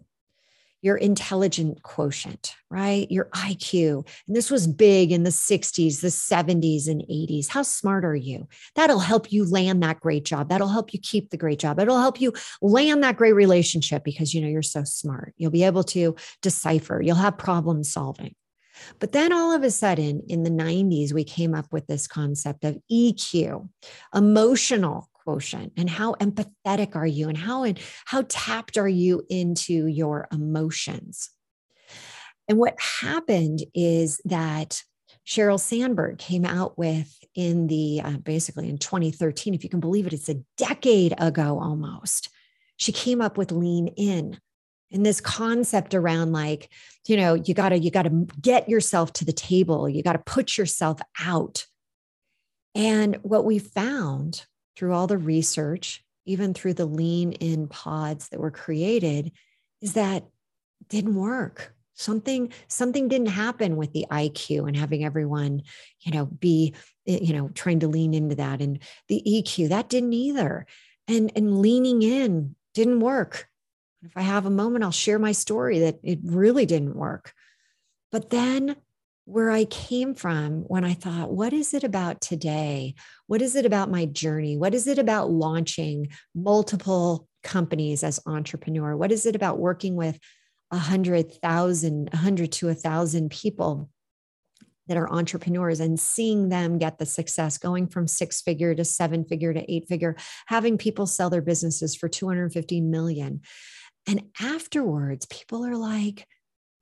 [0.83, 3.11] your intelligent quotient, right?
[3.11, 4.07] Your IQ.
[4.27, 7.49] And this was big in the 60s, the 70s, and 80s.
[7.49, 8.49] How smart are you?
[8.75, 10.49] That'll help you land that great job.
[10.49, 11.79] That'll help you keep the great job.
[11.79, 15.35] It'll help you land that great relationship because you know you're so smart.
[15.37, 18.35] You'll be able to decipher, you'll have problem solving.
[18.99, 22.64] But then all of a sudden in the 90s, we came up with this concept
[22.64, 23.69] of EQ,
[24.14, 29.87] emotional quotient and how empathetic are you and how and how tapped are you into
[29.87, 31.30] your emotions?
[32.48, 34.83] And what happened is that
[35.26, 40.06] Sheryl Sandberg came out with in the uh, basically in 2013 if you can believe
[40.06, 42.28] it it's a decade ago almost
[42.76, 44.37] she came up with lean in
[44.92, 46.70] and this concept around like
[47.06, 50.12] you know you got to you got to get yourself to the table you got
[50.14, 51.66] to put yourself out.
[52.74, 54.44] And what we found
[54.81, 59.31] through all the research, even through the lean in pods that were created,
[59.83, 60.25] is that
[60.88, 61.75] didn't work.
[61.93, 65.64] Something something didn't happen with the IQ and having everyone,
[66.01, 66.73] you know, be
[67.07, 70.64] eh, you know trying to lean into that and the EQ that didn't either.
[71.07, 73.49] And and leaning in didn't work.
[74.03, 77.35] If I have a moment, I'll share my story that it really didn't work.
[78.11, 78.77] But then
[79.31, 82.95] where I came from when I thought, what is it about today?
[83.29, 84.57] What is it about my journey?
[84.57, 88.97] What is it about launching multiple companies as entrepreneur?
[88.97, 90.19] What is it about working with
[90.73, 93.88] a hundred thousand, a hundred to a thousand people
[94.88, 99.25] that are entrepreneurs and seeing them get the success going from six figure to seven
[99.25, 100.16] figure to eight figure,
[100.47, 103.43] having people sell their businesses for 250 million.
[104.09, 106.27] And afterwards, people are like,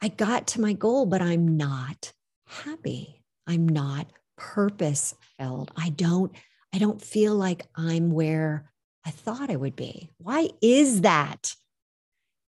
[0.01, 2.13] I got to my goal, but I'm not
[2.49, 3.23] happy.
[3.47, 4.07] I'm not
[4.37, 5.71] purpose filled.
[5.77, 6.33] I don't
[6.73, 8.71] I don't feel like I'm where
[9.05, 10.11] I thought I would be.
[10.19, 11.55] Why is that?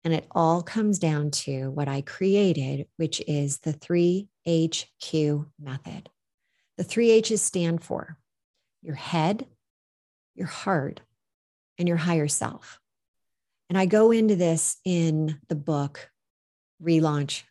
[0.05, 6.11] And it all comes down to what I created, which is the 3HQ method.
[6.77, 8.19] The three H's stand for
[8.83, 9.47] your head,
[10.35, 11.01] your heart,
[11.79, 12.79] and your higher self.
[13.69, 16.11] And I go into this in the book,
[16.83, 17.43] Relaunch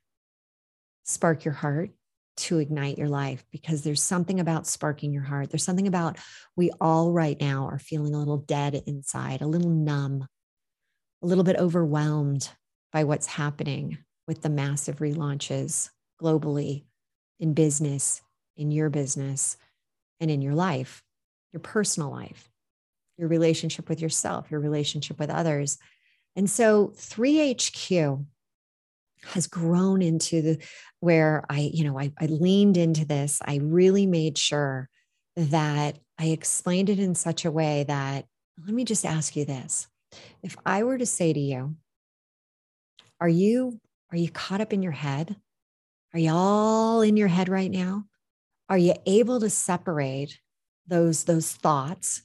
[1.04, 1.92] Spark Your Heart
[2.40, 5.50] to ignite your life because there's something about sparking your heart.
[5.50, 6.18] There's something about
[6.56, 10.28] we all right now are feeling a little dead inside, a little numb,
[11.22, 12.50] a little bit overwhelmed
[12.92, 13.98] by what's happening
[14.28, 15.90] with the massive relaunches
[16.22, 16.86] globally
[17.40, 18.22] in business,
[18.58, 19.58] in your business,
[20.20, 21.04] and in your life,
[21.54, 22.50] your personal life,
[23.18, 25.78] your relationship with yourself, your relationship with others.
[26.36, 28.26] And so 3HQ
[29.24, 30.58] has grown into the
[31.00, 33.40] where I, you know, I, I leaned into this.
[33.44, 34.90] I really made sure
[35.36, 38.26] that I explained it in such a way that
[38.66, 39.88] let me just ask you this.
[40.44, 41.76] If I were to say to you,
[43.22, 43.80] are you
[44.12, 45.36] are you caught up in your head?
[46.14, 48.06] Are you all in your head right now?
[48.68, 50.40] Are you able to separate
[50.88, 52.24] those those thoughts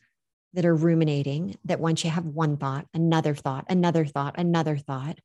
[0.54, 5.18] that are ruminating that once you have one thought, another thought, another thought, another thought,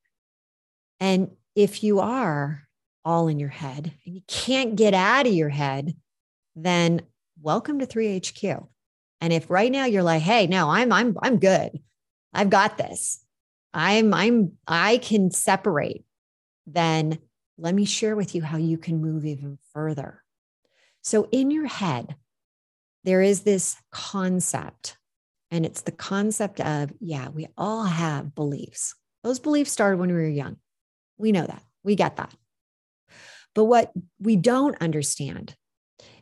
[1.00, 2.68] and if you are
[3.06, 5.96] all in your head and you can't get out of your head,
[6.56, 7.02] then
[7.42, 8.68] welcome to 3HQ.
[9.22, 11.80] And if right now you're like, hey, no, I'm I'm I'm good.
[12.34, 13.24] I've got this.
[13.74, 16.06] I'm I'm I can separate,
[16.66, 17.20] then
[17.58, 20.24] let me share with you how you can move even further.
[21.02, 22.16] So in your head,
[23.04, 24.98] there is this concept,
[25.52, 28.96] and it's the concept of, yeah, we all have beliefs.
[29.24, 30.58] Those beliefs started when we were young.
[31.20, 31.62] We know that.
[31.84, 32.34] We get that.
[33.54, 35.56] But what we don't understand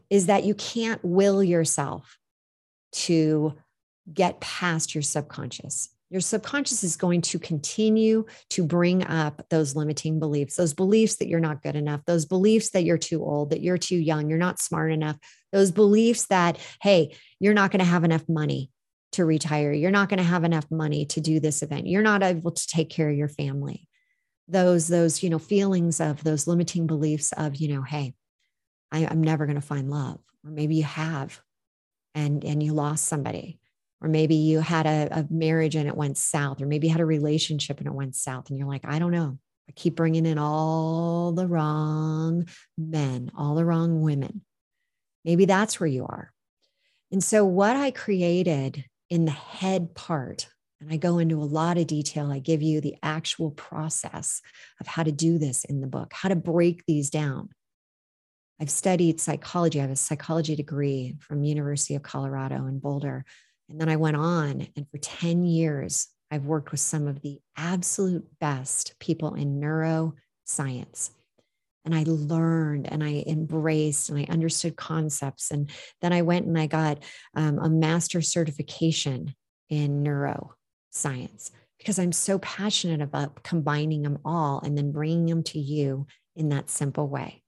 [0.10, 2.18] is that you can't will yourself
[2.92, 3.54] to
[4.12, 5.90] get past your subconscious.
[6.10, 11.28] Your subconscious is going to continue to bring up those limiting beliefs, those beliefs that
[11.28, 14.40] you're not good enough, those beliefs that you're too old, that you're too young, you're
[14.40, 15.18] not smart enough,
[15.52, 18.72] those beliefs that, hey, you're not going to have enough money
[19.12, 22.24] to retire, you're not going to have enough money to do this event, you're not
[22.24, 23.90] able to take care of your family.
[24.48, 28.14] Those, those, you know, feelings of those limiting beliefs of, you know, hey,
[28.92, 30.20] I, I'm never going to find love.
[30.46, 31.42] Or maybe you have
[32.16, 33.60] and and you lost somebody
[34.02, 37.02] or maybe you had a, a, marriage and it went south, or maybe you had
[37.02, 39.38] a relationship and it went south, and you're like, I don't know.
[39.68, 44.42] I keep bringing in all the wrong men, all the wrong women.
[45.26, 46.32] Maybe that's where you are.
[47.12, 50.48] And so, what I created in the head part,
[50.80, 54.42] and I go into a lot of detail, I give you the actual process
[54.80, 57.50] of how to do this in the book, how to break these down.
[58.60, 59.80] I've studied psychology.
[59.80, 63.26] I have a psychology degree from University of Colorado in Boulder.
[63.70, 67.40] And then I went on, and for 10 years, I've worked with some of the
[67.56, 71.12] absolute best people in neuroscience.
[71.86, 75.52] And I learned and I embraced and I understood concepts.
[75.52, 75.70] And
[76.02, 79.34] then I went and I got um, a master certification
[79.70, 80.04] in
[80.98, 86.08] neuroscience because I'm so passionate about combining them all and then bringing them to you
[86.36, 87.44] in that simple way.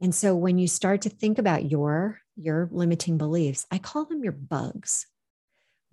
[0.00, 4.22] And so when you start to think about your your limiting beliefs, I call them
[4.22, 5.06] your bugs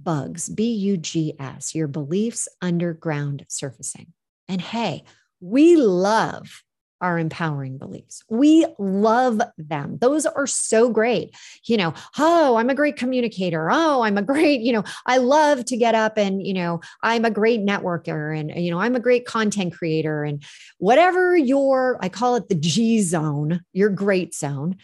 [0.02, 4.14] bugs, B U G S, your beliefs underground surfacing.
[4.48, 5.04] And hey,
[5.42, 6.64] we love
[7.02, 8.24] our empowering beliefs.
[8.30, 9.98] We love them.
[10.00, 11.36] Those are so great.
[11.66, 13.70] You know, oh, I'm a great communicator.
[13.72, 17.26] Oh, I'm a great, you know, I love to get up and, you know, I'm
[17.26, 20.44] a great networker and, you know, I'm a great content creator and
[20.78, 24.78] whatever your, I call it the G zone, your great zone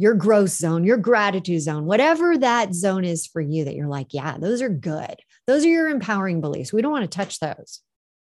[0.00, 4.14] your growth zone, your gratitude zone, whatever that zone is for you that you're like,
[4.14, 5.16] yeah, those are good.
[5.46, 6.72] Those are your empowering beliefs.
[6.72, 7.82] We don't want to touch those.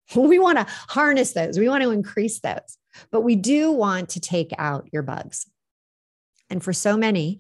[0.16, 1.60] We want to harness those.
[1.60, 2.78] We want to increase those.
[3.12, 5.46] But we do want to take out your bugs.
[6.50, 7.40] And for so many,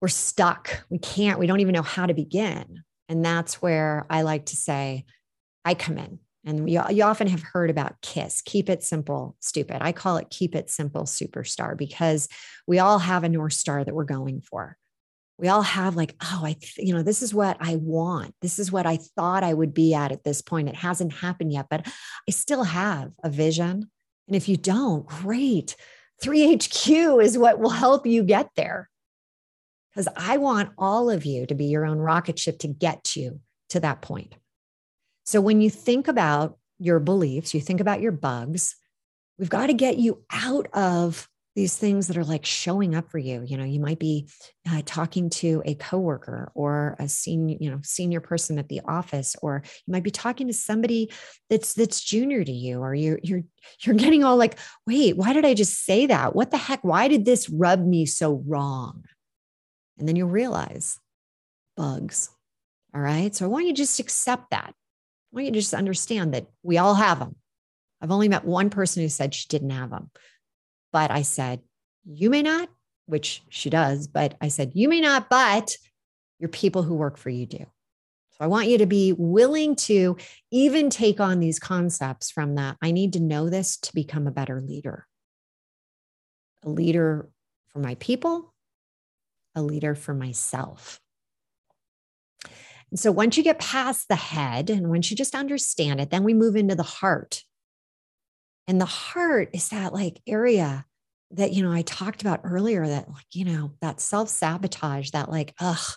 [0.00, 0.84] we're stuck.
[0.90, 2.82] We can't, we don't even know how to begin.
[3.08, 5.04] And that's where I like to say,
[5.64, 6.18] I come in.
[6.46, 9.78] And you, you often have heard about KISS, keep it simple, stupid.
[9.80, 12.28] I call it keep it simple, superstar, because
[12.66, 14.76] we all have a North Star that we're going for.
[15.38, 18.34] We all have like, oh, I, you know, this is what I want.
[18.40, 20.68] This is what I thought I would be at at this point.
[20.68, 23.90] It hasn't happened yet, but I still have a vision.
[24.28, 25.76] And if you don't, great.
[26.22, 28.88] 3HQ is what will help you get there.
[29.90, 33.40] Because I want all of you to be your own rocket ship to get you
[33.70, 34.34] to that point.
[35.24, 38.76] So when you think about your beliefs, you think about your bugs,
[39.38, 43.18] we've got to get you out of these things that are like showing up for
[43.18, 43.44] you.
[43.46, 44.28] You know you might be
[44.70, 49.36] uh, talking to a coworker or a senior you know senior person at the office
[49.42, 51.12] or you might be talking to somebody
[51.48, 53.42] that's that's junior to you or you're you're
[53.80, 56.34] you're getting all like wait why did i just say that?
[56.34, 56.82] What the heck?
[56.82, 59.04] Why did this rub me so wrong?
[59.98, 60.98] And then you'll realize
[61.76, 62.30] bugs
[62.94, 63.34] all right?
[63.34, 64.70] So i want you to just accept that.
[64.70, 64.74] I
[65.32, 67.34] want you to just understand that we all have them.
[68.00, 70.10] I've only met one person who said she didn't have them.
[70.94, 71.60] But I said,
[72.06, 72.68] you may not,
[73.06, 75.76] which she does, but I said, you may not, but
[76.38, 77.58] your people who work for you do.
[77.58, 80.16] So I want you to be willing to
[80.52, 82.76] even take on these concepts from that.
[82.80, 85.08] I need to know this to become a better leader.
[86.62, 87.28] A leader
[87.72, 88.54] for my people,
[89.56, 91.00] a leader for myself.
[92.90, 96.22] And so once you get past the head and once you just understand it, then
[96.22, 97.42] we move into the heart.
[98.66, 100.84] And the heart is that like area
[101.32, 105.30] that, you know, I talked about earlier that like, you know, that self sabotage, that
[105.30, 105.94] like, ugh,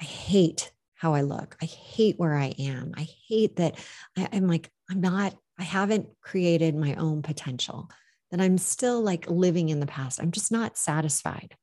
[0.00, 1.56] I hate how I look.
[1.62, 2.92] I hate where I am.
[2.96, 3.78] I hate that
[4.16, 7.88] I, I'm like, I'm not, I haven't created my own potential,
[8.30, 10.20] that I'm still like living in the past.
[10.20, 11.54] I'm just not satisfied.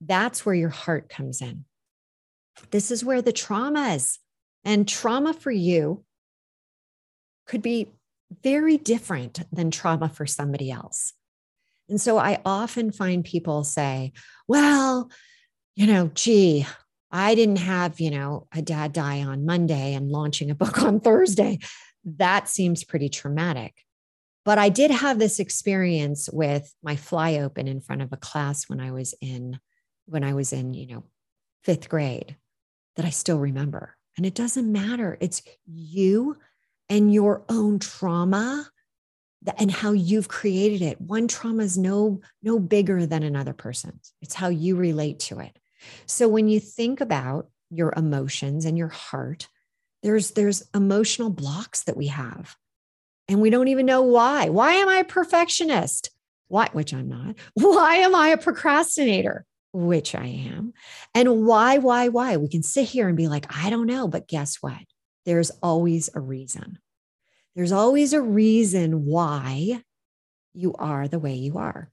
[0.00, 1.64] That's where your heart comes in.
[2.70, 4.18] This is where the trauma is.
[4.64, 6.04] And trauma for you
[7.46, 7.92] could be
[8.42, 11.12] very different than trauma for somebody else.
[11.88, 14.12] And so I often find people say,
[14.48, 15.10] well,
[15.76, 16.66] you know, gee,
[17.10, 21.00] I didn't have, you know, a dad die on Monday and launching a book on
[21.00, 21.60] Thursday.
[22.04, 23.74] That seems pretty traumatic.
[24.44, 28.68] But I did have this experience with my fly open in front of a class
[28.68, 29.58] when I was in,
[30.06, 31.04] when I was in, you know,
[31.64, 32.36] fifth grade
[32.94, 33.96] that I still remember.
[34.16, 35.18] And it doesn't matter.
[35.20, 36.36] It's you
[36.88, 38.68] and your own trauma
[39.58, 41.00] and how you've created it.
[41.00, 44.12] One trauma is no no bigger than another person's.
[44.22, 45.58] It's how you relate to it.
[46.06, 49.48] So when you think about your emotions and your heart,
[50.02, 52.56] there's there's emotional blocks that we have.
[53.28, 54.50] And we don't even know why.
[54.50, 56.10] Why am I a perfectionist?
[56.48, 57.34] Why which I'm not.
[57.54, 59.44] Why am I a procrastinator?
[59.72, 60.72] Which I am.
[61.14, 62.36] And why why why?
[62.36, 64.80] We can sit here and be like, I don't know, but guess what?
[65.26, 66.78] There's always a reason.
[67.54, 69.82] There's always a reason why
[70.54, 71.90] you are the way you are.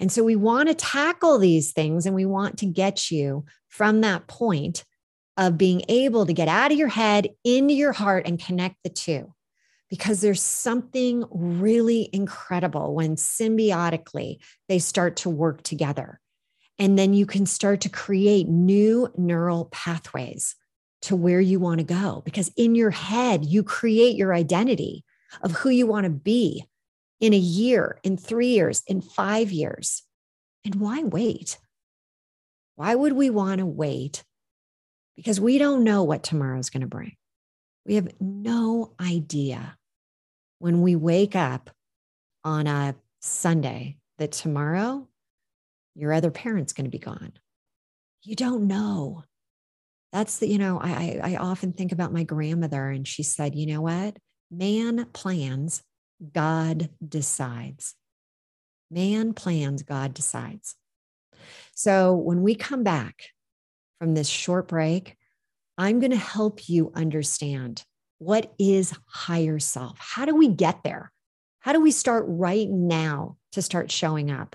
[0.00, 4.00] And so we want to tackle these things and we want to get you from
[4.00, 4.84] that point
[5.36, 8.90] of being able to get out of your head into your heart and connect the
[8.90, 9.32] two.
[9.90, 14.38] Because there's something really incredible when symbiotically
[14.68, 16.20] they start to work together.
[16.78, 20.56] And then you can start to create new neural pathways
[21.04, 25.04] to where you want to go because in your head, you create your identity
[25.42, 26.64] of who you want to be
[27.20, 30.02] in a year, in three years, in five years.
[30.64, 31.58] And why wait?
[32.76, 34.24] Why would we want to wait?
[35.14, 37.16] Because we don't know what tomorrow is going to bring.
[37.86, 39.76] We have no idea
[40.58, 41.70] when we wake up
[42.44, 45.06] on a Sunday that tomorrow
[45.94, 47.34] your other parent's going to be gone.
[48.22, 49.24] You don't know
[50.14, 53.66] that's the, you know, I, I often think about my grandmother, and she said, you
[53.66, 54.16] know what?
[54.48, 55.82] Man plans,
[56.32, 57.96] God decides.
[58.92, 60.76] Man plans, God decides.
[61.74, 63.24] So when we come back
[63.98, 65.16] from this short break,
[65.76, 67.82] I'm going to help you understand
[68.18, 69.98] what is higher self?
[69.98, 71.10] How do we get there?
[71.58, 74.54] How do we start right now to start showing up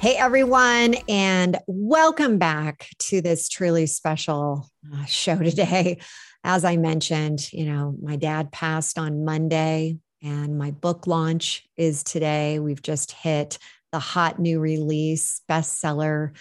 [0.00, 6.00] Hey, everyone, and welcome back to this truly special uh, show today.
[6.42, 12.02] As I mentioned, you know, my dad passed on Monday, and my book launch is
[12.02, 12.58] today.
[12.58, 13.56] We've just hit
[13.92, 16.32] the hot new release bestseller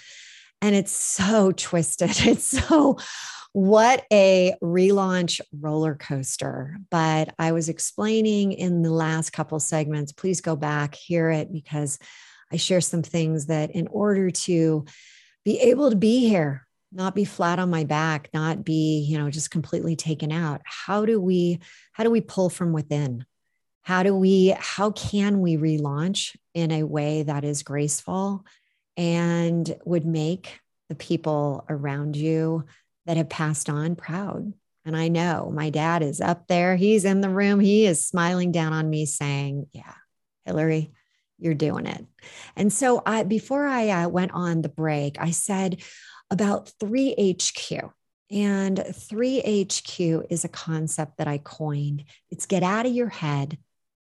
[0.62, 2.12] and it's so twisted.
[2.28, 2.98] It's so
[3.54, 6.78] what a relaunch roller coaster.
[6.90, 12.00] But I was explaining in the last couple segments, please go back, hear it, because
[12.52, 14.86] I share some things that in order to
[15.44, 19.30] be able to be here, not be flat on my back, not be, you know,
[19.30, 20.62] just completely taken out.
[20.64, 21.60] How do we,
[21.94, 23.26] how do we pull from within?
[23.84, 28.46] How do we, how can we relaunch in a way that is graceful
[28.98, 32.66] and would make the people around you
[33.06, 34.54] that have passed on proud.
[34.86, 36.76] And I know my dad is up there.
[36.76, 37.60] He's in the room.
[37.60, 39.94] He is smiling down on me saying, Yeah,
[40.46, 40.92] Hilary,
[41.38, 42.06] you're doing it.
[42.56, 45.82] And so I, before I uh, went on the break, I said
[46.30, 47.92] about 3HQ.
[48.32, 52.06] And 3HQ is a concept that I coined.
[52.30, 53.58] It's get out of your head,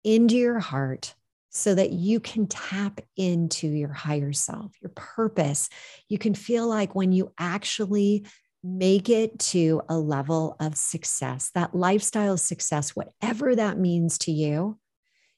[0.05, 1.15] into your heart,
[1.57, 5.71] so that you can tap into your higher self, your purpose.
[6.09, 8.27] You can feel like when you actually
[8.63, 14.79] make it to a level of success, that lifestyle success, whatever that means to you,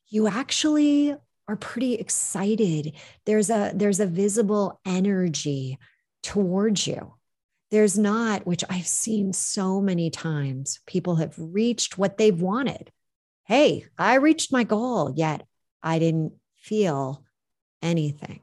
[0.08, 1.14] you actually
[1.46, 2.94] are pretty excited.
[3.24, 5.78] There's a there's a visible energy
[6.24, 7.14] towards you.
[7.70, 12.90] There's not, which I've seen so many times, people have reached what they've wanted.
[13.44, 15.44] Hey, I reached my goal, yet
[15.82, 17.24] I didn't feel
[17.82, 18.40] anything.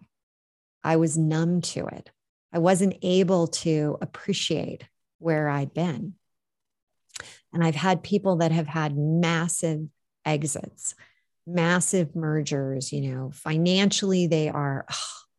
[0.83, 2.11] I was numb to it.
[2.53, 4.83] I wasn't able to appreciate
[5.19, 6.13] where I'd been.
[7.53, 9.88] And I've had people that have had massive
[10.25, 10.95] exits,
[11.47, 14.86] massive mergers, you know, financially they are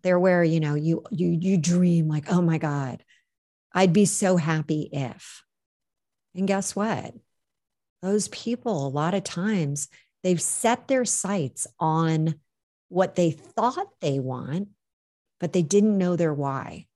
[0.03, 3.05] they're where, you know, you you you dream like, "Oh my god,
[3.73, 5.43] I'd be so happy if."
[6.35, 7.15] And guess what?
[8.03, 9.89] Those people a lot of times
[10.27, 12.35] they've set their sights on
[12.89, 14.71] what they thought they want,
[15.39, 16.87] but they didn't know their why.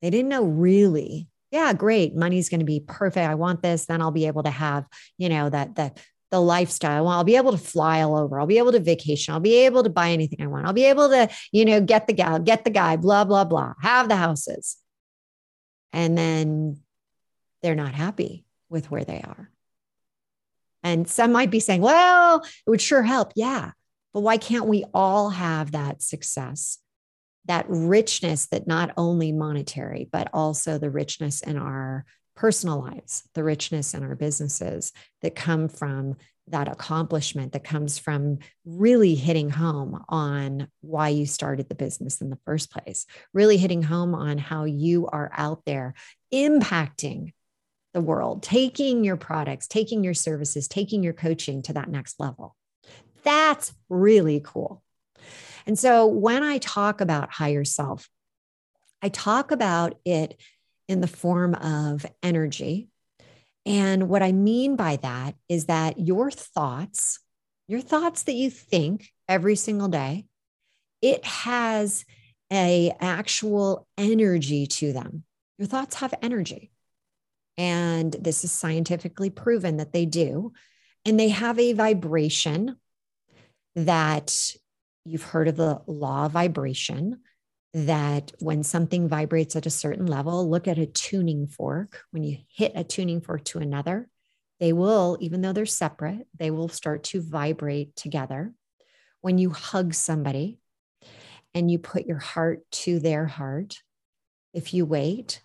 [0.00, 3.28] They didn't know really, yeah, great, money's going to be perfect.
[3.28, 4.86] I want this, then I'll be able to have,
[5.18, 6.00] you know, that that
[6.30, 7.04] the lifestyle.
[7.04, 8.40] Well, I'll be able to fly all over.
[8.40, 9.34] I'll be able to vacation.
[9.34, 10.66] I'll be able to buy anything I want.
[10.66, 13.74] I'll be able to, you know, get the gal, get the guy, blah, blah, blah,
[13.82, 14.78] have the houses.
[15.92, 16.80] And then
[17.62, 19.50] they're not happy with where they are.
[20.86, 23.32] And some might be saying, well, it would sure help.
[23.34, 23.72] Yeah.
[24.14, 26.78] But why can't we all have that success,
[27.46, 32.04] that richness that not only monetary, but also the richness in our
[32.36, 36.14] personal lives, the richness in our businesses that come from
[36.46, 42.30] that accomplishment that comes from really hitting home on why you started the business in
[42.30, 45.94] the first place, really hitting home on how you are out there
[46.32, 47.32] impacting
[47.96, 52.54] the world, taking your products, taking your services, taking your coaching to that next level.
[53.24, 54.82] That's really cool.
[55.66, 58.10] And so when I talk about higher self,
[59.00, 60.38] I talk about it
[60.88, 62.88] in the form of energy.
[63.64, 67.20] And what I mean by that is that your thoughts,
[67.66, 70.26] your thoughts that you think every single day,
[71.00, 72.04] it has
[72.52, 75.24] a actual energy to them.
[75.56, 76.70] Your thoughts have energy.
[77.58, 80.52] And this is scientifically proven that they do.
[81.04, 82.76] And they have a vibration
[83.74, 84.54] that
[85.04, 87.20] you've heard of the law of vibration
[87.72, 92.02] that when something vibrates at a certain level, look at a tuning fork.
[92.10, 94.08] When you hit a tuning fork to another,
[94.58, 98.54] they will, even though they're separate, they will start to vibrate together.
[99.20, 100.58] When you hug somebody
[101.54, 103.82] and you put your heart to their heart,
[104.54, 105.42] if you wait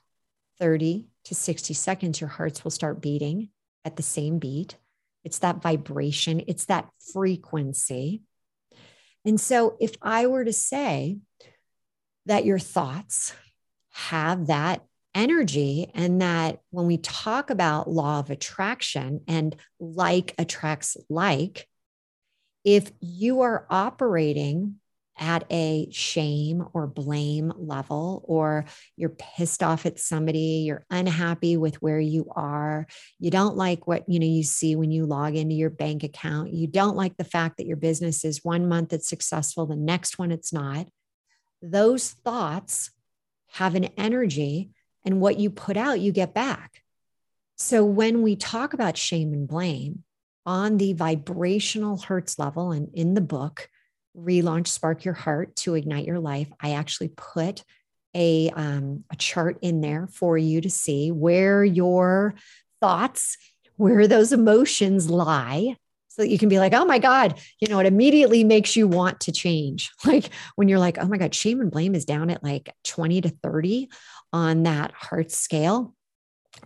[0.60, 3.50] 30 to 60 seconds, your hearts will start beating
[3.86, 4.76] at the same beat.
[5.24, 8.24] It's that vibration, it's that frequency.
[9.24, 11.20] And so, if I were to say
[12.26, 13.34] that your thoughts
[13.92, 14.84] have that
[15.16, 21.66] energy, and that when we talk about law of attraction and like attracts like,
[22.66, 24.81] if you are operating
[25.22, 28.66] at a shame or blame level, or
[28.98, 32.88] you're pissed off at somebody, you're unhappy with where you are,
[33.20, 36.52] you don't like what you know you see when you log into your bank account,
[36.52, 40.18] you don't like the fact that your business is one month it's successful, the next
[40.18, 40.88] one it's not.
[41.62, 42.90] Those thoughts
[43.52, 44.72] have an energy,
[45.06, 46.82] and what you put out, you get back.
[47.58, 50.04] So when we talk about shame and blame
[50.48, 53.70] on the vibrational hertz level, and in the book,
[54.18, 57.64] relaunch Spark Your Heart to Ignite Your Life, I actually put
[58.16, 62.36] a, um, a chart in there for you to see where your
[62.82, 63.38] thoughts,
[63.78, 65.76] where those emotions lie.
[66.10, 68.86] So that you can be like, oh my God, you know, it immediately makes you
[68.86, 69.92] want to change.
[70.06, 73.22] Like when you're like, oh my God, shame and blame is down at like 20
[73.22, 73.88] to 30
[74.34, 75.96] on that heart scale.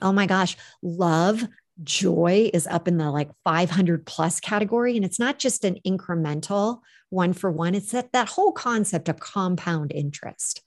[0.01, 1.47] Oh my gosh, love,
[1.83, 4.95] joy is up in the like 500 plus category.
[4.95, 7.75] And it's not just an incremental one for one.
[7.75, 10.61] It's that, that whole concept of compound interest,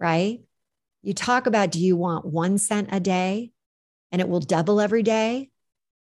[0.00, 0.40] right?
[1.02, 3.52] You talk about do you want one cent a day
[4.10, 5.50] and it will double every day?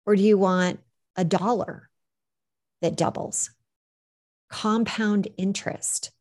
[0.07, 0.81] Or do you want
[1.17, 1.89] a dollar
[2.81, 3.51] that doubles?
[4.49, 6.13] Compound interest.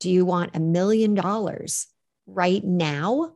[0.00, 1.86] Do you want a million dollars
[2.26, 3.34] right now?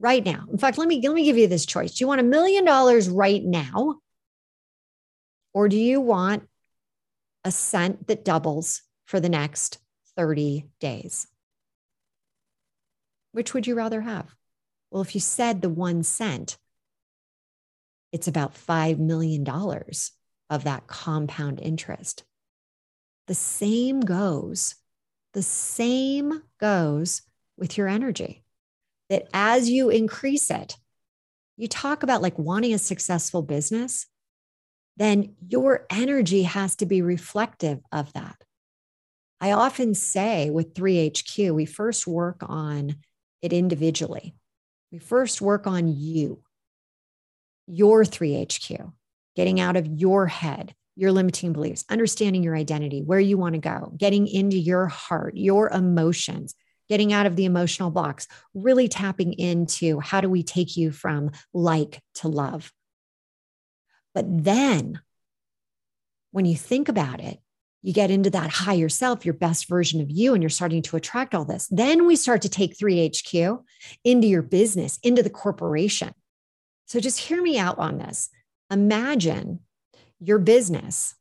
[0.00, 0.46] Right now.
[0.50, 1.92] In fact, let me let me give you this choice.
[1.94, 4.00] Do you want a million dollars right now?
[5.52, 6.48] Or do you want
[7.44, 9.78] a cent that doubles for the next
[10.16, 11.26] 30 days.
[13.32, 14.34] Which would you rather have?
[14.90, 16.58] Well, if you said the one cent,
[18.12, 22.24] it's about $5 million of that compound interest.
[23.28, 24.74] The same goes,
[25.32, 27.22] the same goes
[27.56, 28.42] with your energy.
[29.10, 30.76] That as you increase it,
[31.58, 34.06] you talk about like wanting a successful business
[35.00, 38.36] then your energy has to be reflective of that.
[39.40, 42.96] I often say with 3HQ, we first work on
[43.40, 44.34] it individually.
[44.92, 46.42] We first work on you,
[47.66, 48.92] your 3HQ,
[49.36, 53.60] getting out of your head, your limiting beliefs, understanding your identity, where you want to
[53.60, 56.54] go, getting into your heart, your emotions,
[56.90, 61.30] getting out of the emotional blocks, really tapping into how do we take you from
[61.54, 62.72] like to love,
[64.14, 65.00] But then
[66.32, 67.38] when you think about it,
[67.82, 70.96] you get into that higher self, your best version of you, and you're starting to
[70.96, 71.66] attract all this.
[71.70, 73.62] Then we start to take 3HQ
[74.04, 76.12] into your business, into the corporation.
[76.86, 78.28] So just hear me out on this.
[78.70, 79.60] Imagine
[80.18, 81.14] your business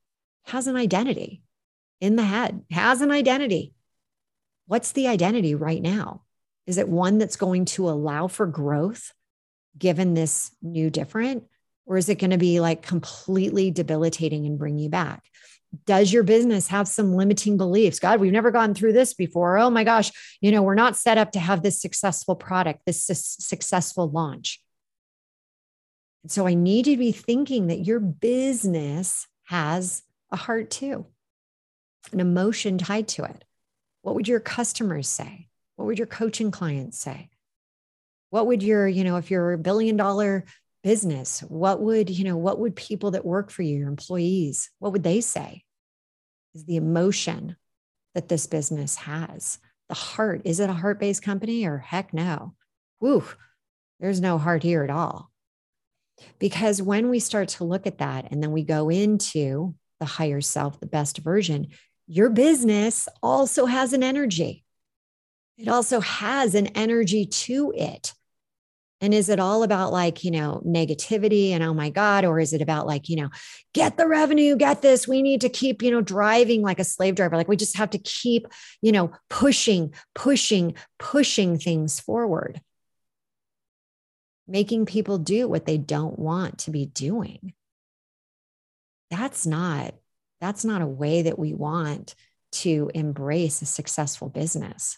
[0.45, 1.43] has an identity
[2.01, 3.73] in the head, has an identity.
[4.69, 6.21] What's the identity right now?
[6.67, 9.13] Is it one that's going to allow for growth
[9.75, 11.45] given this new different?
[11.87, 15.23] Or is it going to be like completely debilitating and bring you back?
[15.87, 17.97] Does your business have some limiting beliefs?
[17.97, 19.57] God, we've never gone through this before.
[19.57, 23.03] Oh my gosh, you know, we're not set up to have this successful product, this
[23.03, 24.61] su- successful launch.
[26.21, 31.07] And so I need you to be thinking that your business has a heart too,
[32.11, 33.45] an emotion tied to it.
[34.01, 35.47] What would your customers say?
[35.75, 37.29] What would your coaching clients say?
[38.29, 40.45] What would your, you know, if you're a billion dollar
[40.83, 44.91] business, what would, you know, what would people that work for you, your employees, what
[44.91, 45.63] would they say?
[46.53, 47.55] Is the emotion
[48.15, 49.59] that this business has.
[49.87, 52.53] The heart, is it a heart based company or heck no?
[52.99, 53.23] Woo,
[53.99, 55.31] there's no heart here at all.
[56.37, 60.41] Because when we start to look at that and then we go into the higher
[60.41, 61.67] self, the best version,
[62.09, 64.65] your business also has an energy.
[65.57, 68.13] It also has an energy to it.
[69.01, 72.25] And is it all about like, you know, negativity and oh my God?
[72.25, 73.29] Or is it about like, you know,
[73.73, 75.07] get the revenue, get this?
[75.07, 77.37] We need to keep, you know, driving like a slave driver.
[77.37, 78.47] Like we just have to keep,
[78.81, 82.59] you know, pushing, pushing, pushing things forward
[84.49, 87.53] making people do what they don't want to be doing.
[89.11, 89.93] That's not
[90.39, 92.15] that's not a way that we want
[92.51, 94.97] to embrace a successful business.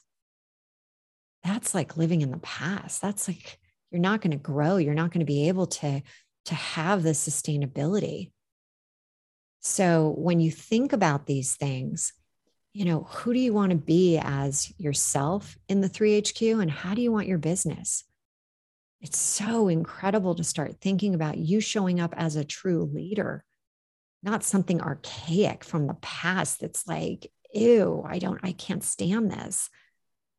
[1.43, 3.01] That's like living in the past.
[3.01, 3.59] That's like
[3.91, 6.01] you're not going to grow, you're not going to be able to
[6.45, 8.31] to have the sustainability.
[9.59, 12.13] So when you think about these things,
[12.73, 16.95] you know, who do you want to be as yourself in the 3HQ and how
[16.95, 18.05] do you want your business?
[19.01, 23.43] it's so incredible to start thinking about you showing up as a true leader,
[24.23, 29.69] not something archaic from the past that's like, ew, I don't, I can't stand this.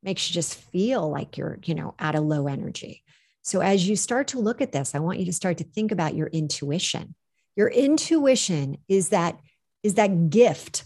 [0.03, 3.03] Makes you just feel like you're, you know, at a low energy.
[3.43, 5.91] So as you start to look at this, I want you to start to think
[5.93, 7.15] about your intuition.
[7.57, 9.39] Your intuition is that
[9.83, 10.85] is that gift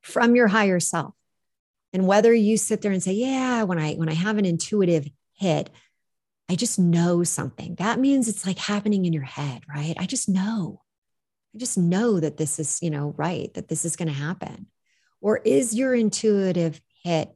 [0.00, 1.14] from your higher self.
[1.92, 5.08] And whether you sit there and say, yeah, when I when I have an intuitive
[5.34, 5.70] hit,
[6.48, 7.74] I just know something.
[7.76, 9.94] That means it's like happening in your head, right?
[9.98, 10.82] I just know.
[11.54, 14.66] I just know that this is, you know, right, that this is going to happen.
[15.20, 17.30] Or is your intuitive hit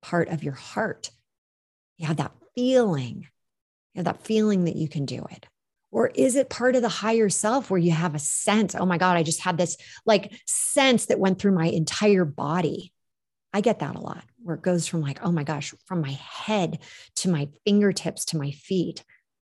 [0.00, 1.10] part of your heart?
[1.98, 3.26] You have that feeling,
[3.94, 5.46] you have that feeling that you can do it.
[5.90, 8.98] Or is it part of the higher self where you have a sense, oh my
[8.98, 12.92] God, I just had this like sense that went through my entire body?
[13.52, 16.10] I get that a lot where it goes from like, oh my gosh, from my
[16.10, 16.80] head
[17.16, 19.04] to my fingertips to my feet.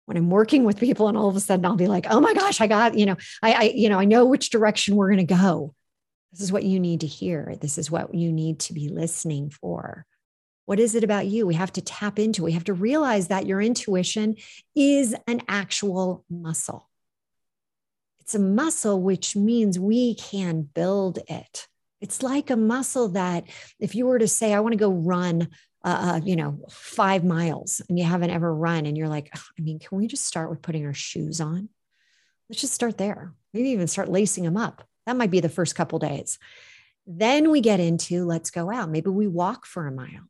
[0.05, 2.33] When I'm working with people and all of a sudden I'll be like, oh my
[2.33, 5.25] gosh, I got, you know, I, I you know, I know which direction we're going
[5.25, 5.73] to go.
[6.31, 7.55] This is what you need to hear.
[7.59, 10.05] This is what you need to be listening for.
[10.65, 11.45] What is it about you?
[11.47, 14.35] We have to tap into, we have to realize that your intuition
[14.75, 16.89] is an actual muscle.
[18.19, 21.67] It's a muscle, which means we can build it.
[22.01, 23.45] It's like a muscle that
[23.79, 25.49] if you were to say, I want to go run,
[25.85, 29.61] uh, uh, you know, five miles and you haven't ever run and you're like, I
[29.61, 31.69] mean, can we just start with putting our shoes on?
[32.49, 33.33] Let's just start there.
[33.53, 34.83] Maybe even start lacing them up.
[35.05, 36.39] That might be the first couple days.
[37.07, 38.89] Then we get into let's go out.
[38.89, 40.29] Maybe we walk for a mile.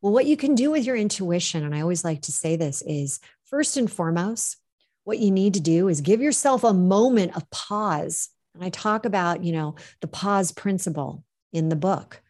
[0.00, 2.82] Well, what you can do with your intuition, and I always like to say this,
[2.82, 4.56] is first and foremost,
[5.04, 9.04] what you need to do is give yourself a moment of pause and I talk
[9.04, 11.22] about, you know, the pause principle
[11.52, 12.20] in the book,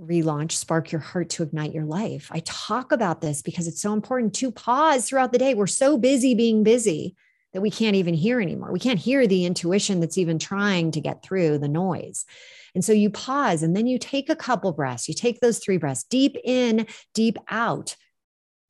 [0.00, 2.28] relaunch, spark your heart to ignite your life.
[2.32, 5.54] I talk about this because it's so important to pause throughout the day.
[5.54, 7.16] We're so busy being busy
[7.52, 8.72] that we can't even hear anymore.
[8.72, 12.24] We can't hear the intuition that's even trying to get through the noise.
[12.74, 15.08] And so you pause and then you take a couple breaths.
[15.08, 17.96] You take those three breaths deep in, deep out.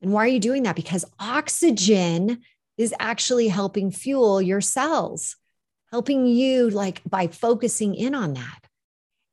[0.00, 0.76] And why are you doing that?
[0.76, 2.40] Because oxygen
[2.78, 5.36] is actually helping fuel your cells
[5.90, 8.60] helping you like by focusing in on that.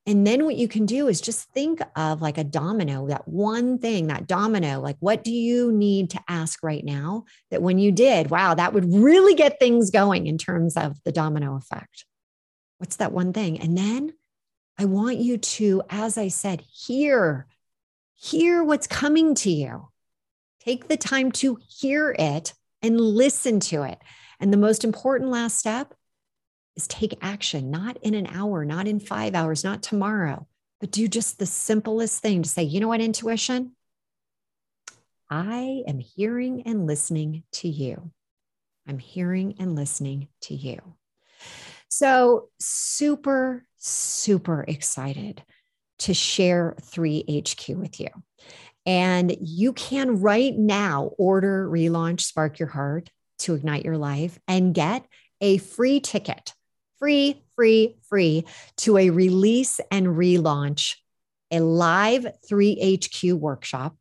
[0.07, 3.77] And then what you can do is just think of like a domino, that one
[3.77, 7.91] thing, that domino, like what do you need to ask right now that when you
[7.91, 12.05] did, wow, that would really get things going in terms of the domino effect.
[12.77, 13.59] What's that one thing?
[13.59, 14.13] And then
[14.79, 17.45] I want you to, as I said, hear,
[18.15, 19.89] hear what's coming to you.
[20.61, 23.97] Take the time to hear it and listen to it.
[24.39, 25.93] And the most important last step
[26.77, 30.47] is take action, not in an hour, not in five hours, not tomorrow,
[30.79, 33.73] but do just the simplest thing to say, you know what, intuition?
[35.29, 38.11] I am hearing and listening to you.
[38.87, 40.79] I'm hearing and listening to you.
[41.89, 45.43] So, super, super excited
[45.99, 48.09] to share 3HQ with you.
[48.85, 53.09] And you can right now order Relaunch Spark Your Heart
[53.39, 55.05] to ignite your life and get
[55.41, 56.53] a free ticket,
[56.99, 58.45] free, free, free
[58.77, 60.95] to a release and relaunch,
[61.51, 63.95] a live 3HQ workshop.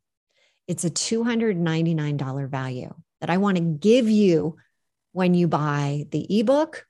[0.67, 4.57] It's a $299 value that I want to give you
[5.13, 6.85] when you buy the ebook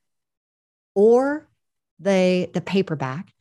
[0.95, 1.47] or
[1.99, 3.31] the, the paperback.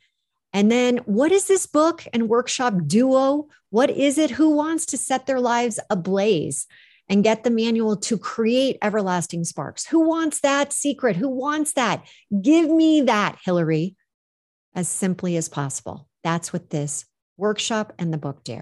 [0.52, 3.48] And then, what is this book and workshop duo?
[3.70, 4.30] What is it?
[4.30, 6.66] Who wants to set their lives ablaze
[7.08, 9.86] and get the manual to create everlasting sparks?
[9.86, 11.16] Who wants that secret?
[11.16, 12.06] Who wants that?
[12.42, 13.96] Give me that, Hilary,
[14.74, 16.08] as simply as possible.
[16.24, 17.04] That's what this
[17.36, 18.60] workshop and the book do.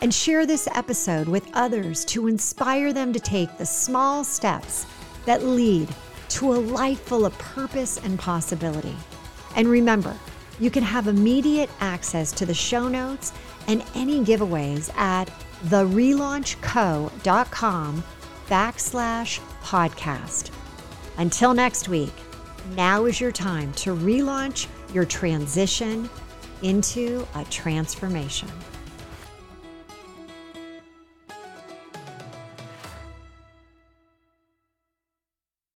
[0.00, 4.84] And share this episode with others to inspire them to take the small steps
[5.26, 5.88] that lead
[6.30, 8.96] to a life full of purpose and possibility.
[9.54, 10.16] And remember,
[10.58, 13.32] you can have immediate access to the show notes
[13.68, 15.30] and any giveaways at
[15.66, 18.04] therelaunchco.com
[18.48, 20.50] backslash podcast.
[21.18, 22.12] Until next week,
[22.76, 26.08] now is your time to relaunch your transition
[26.62, 28.48] into a transformation.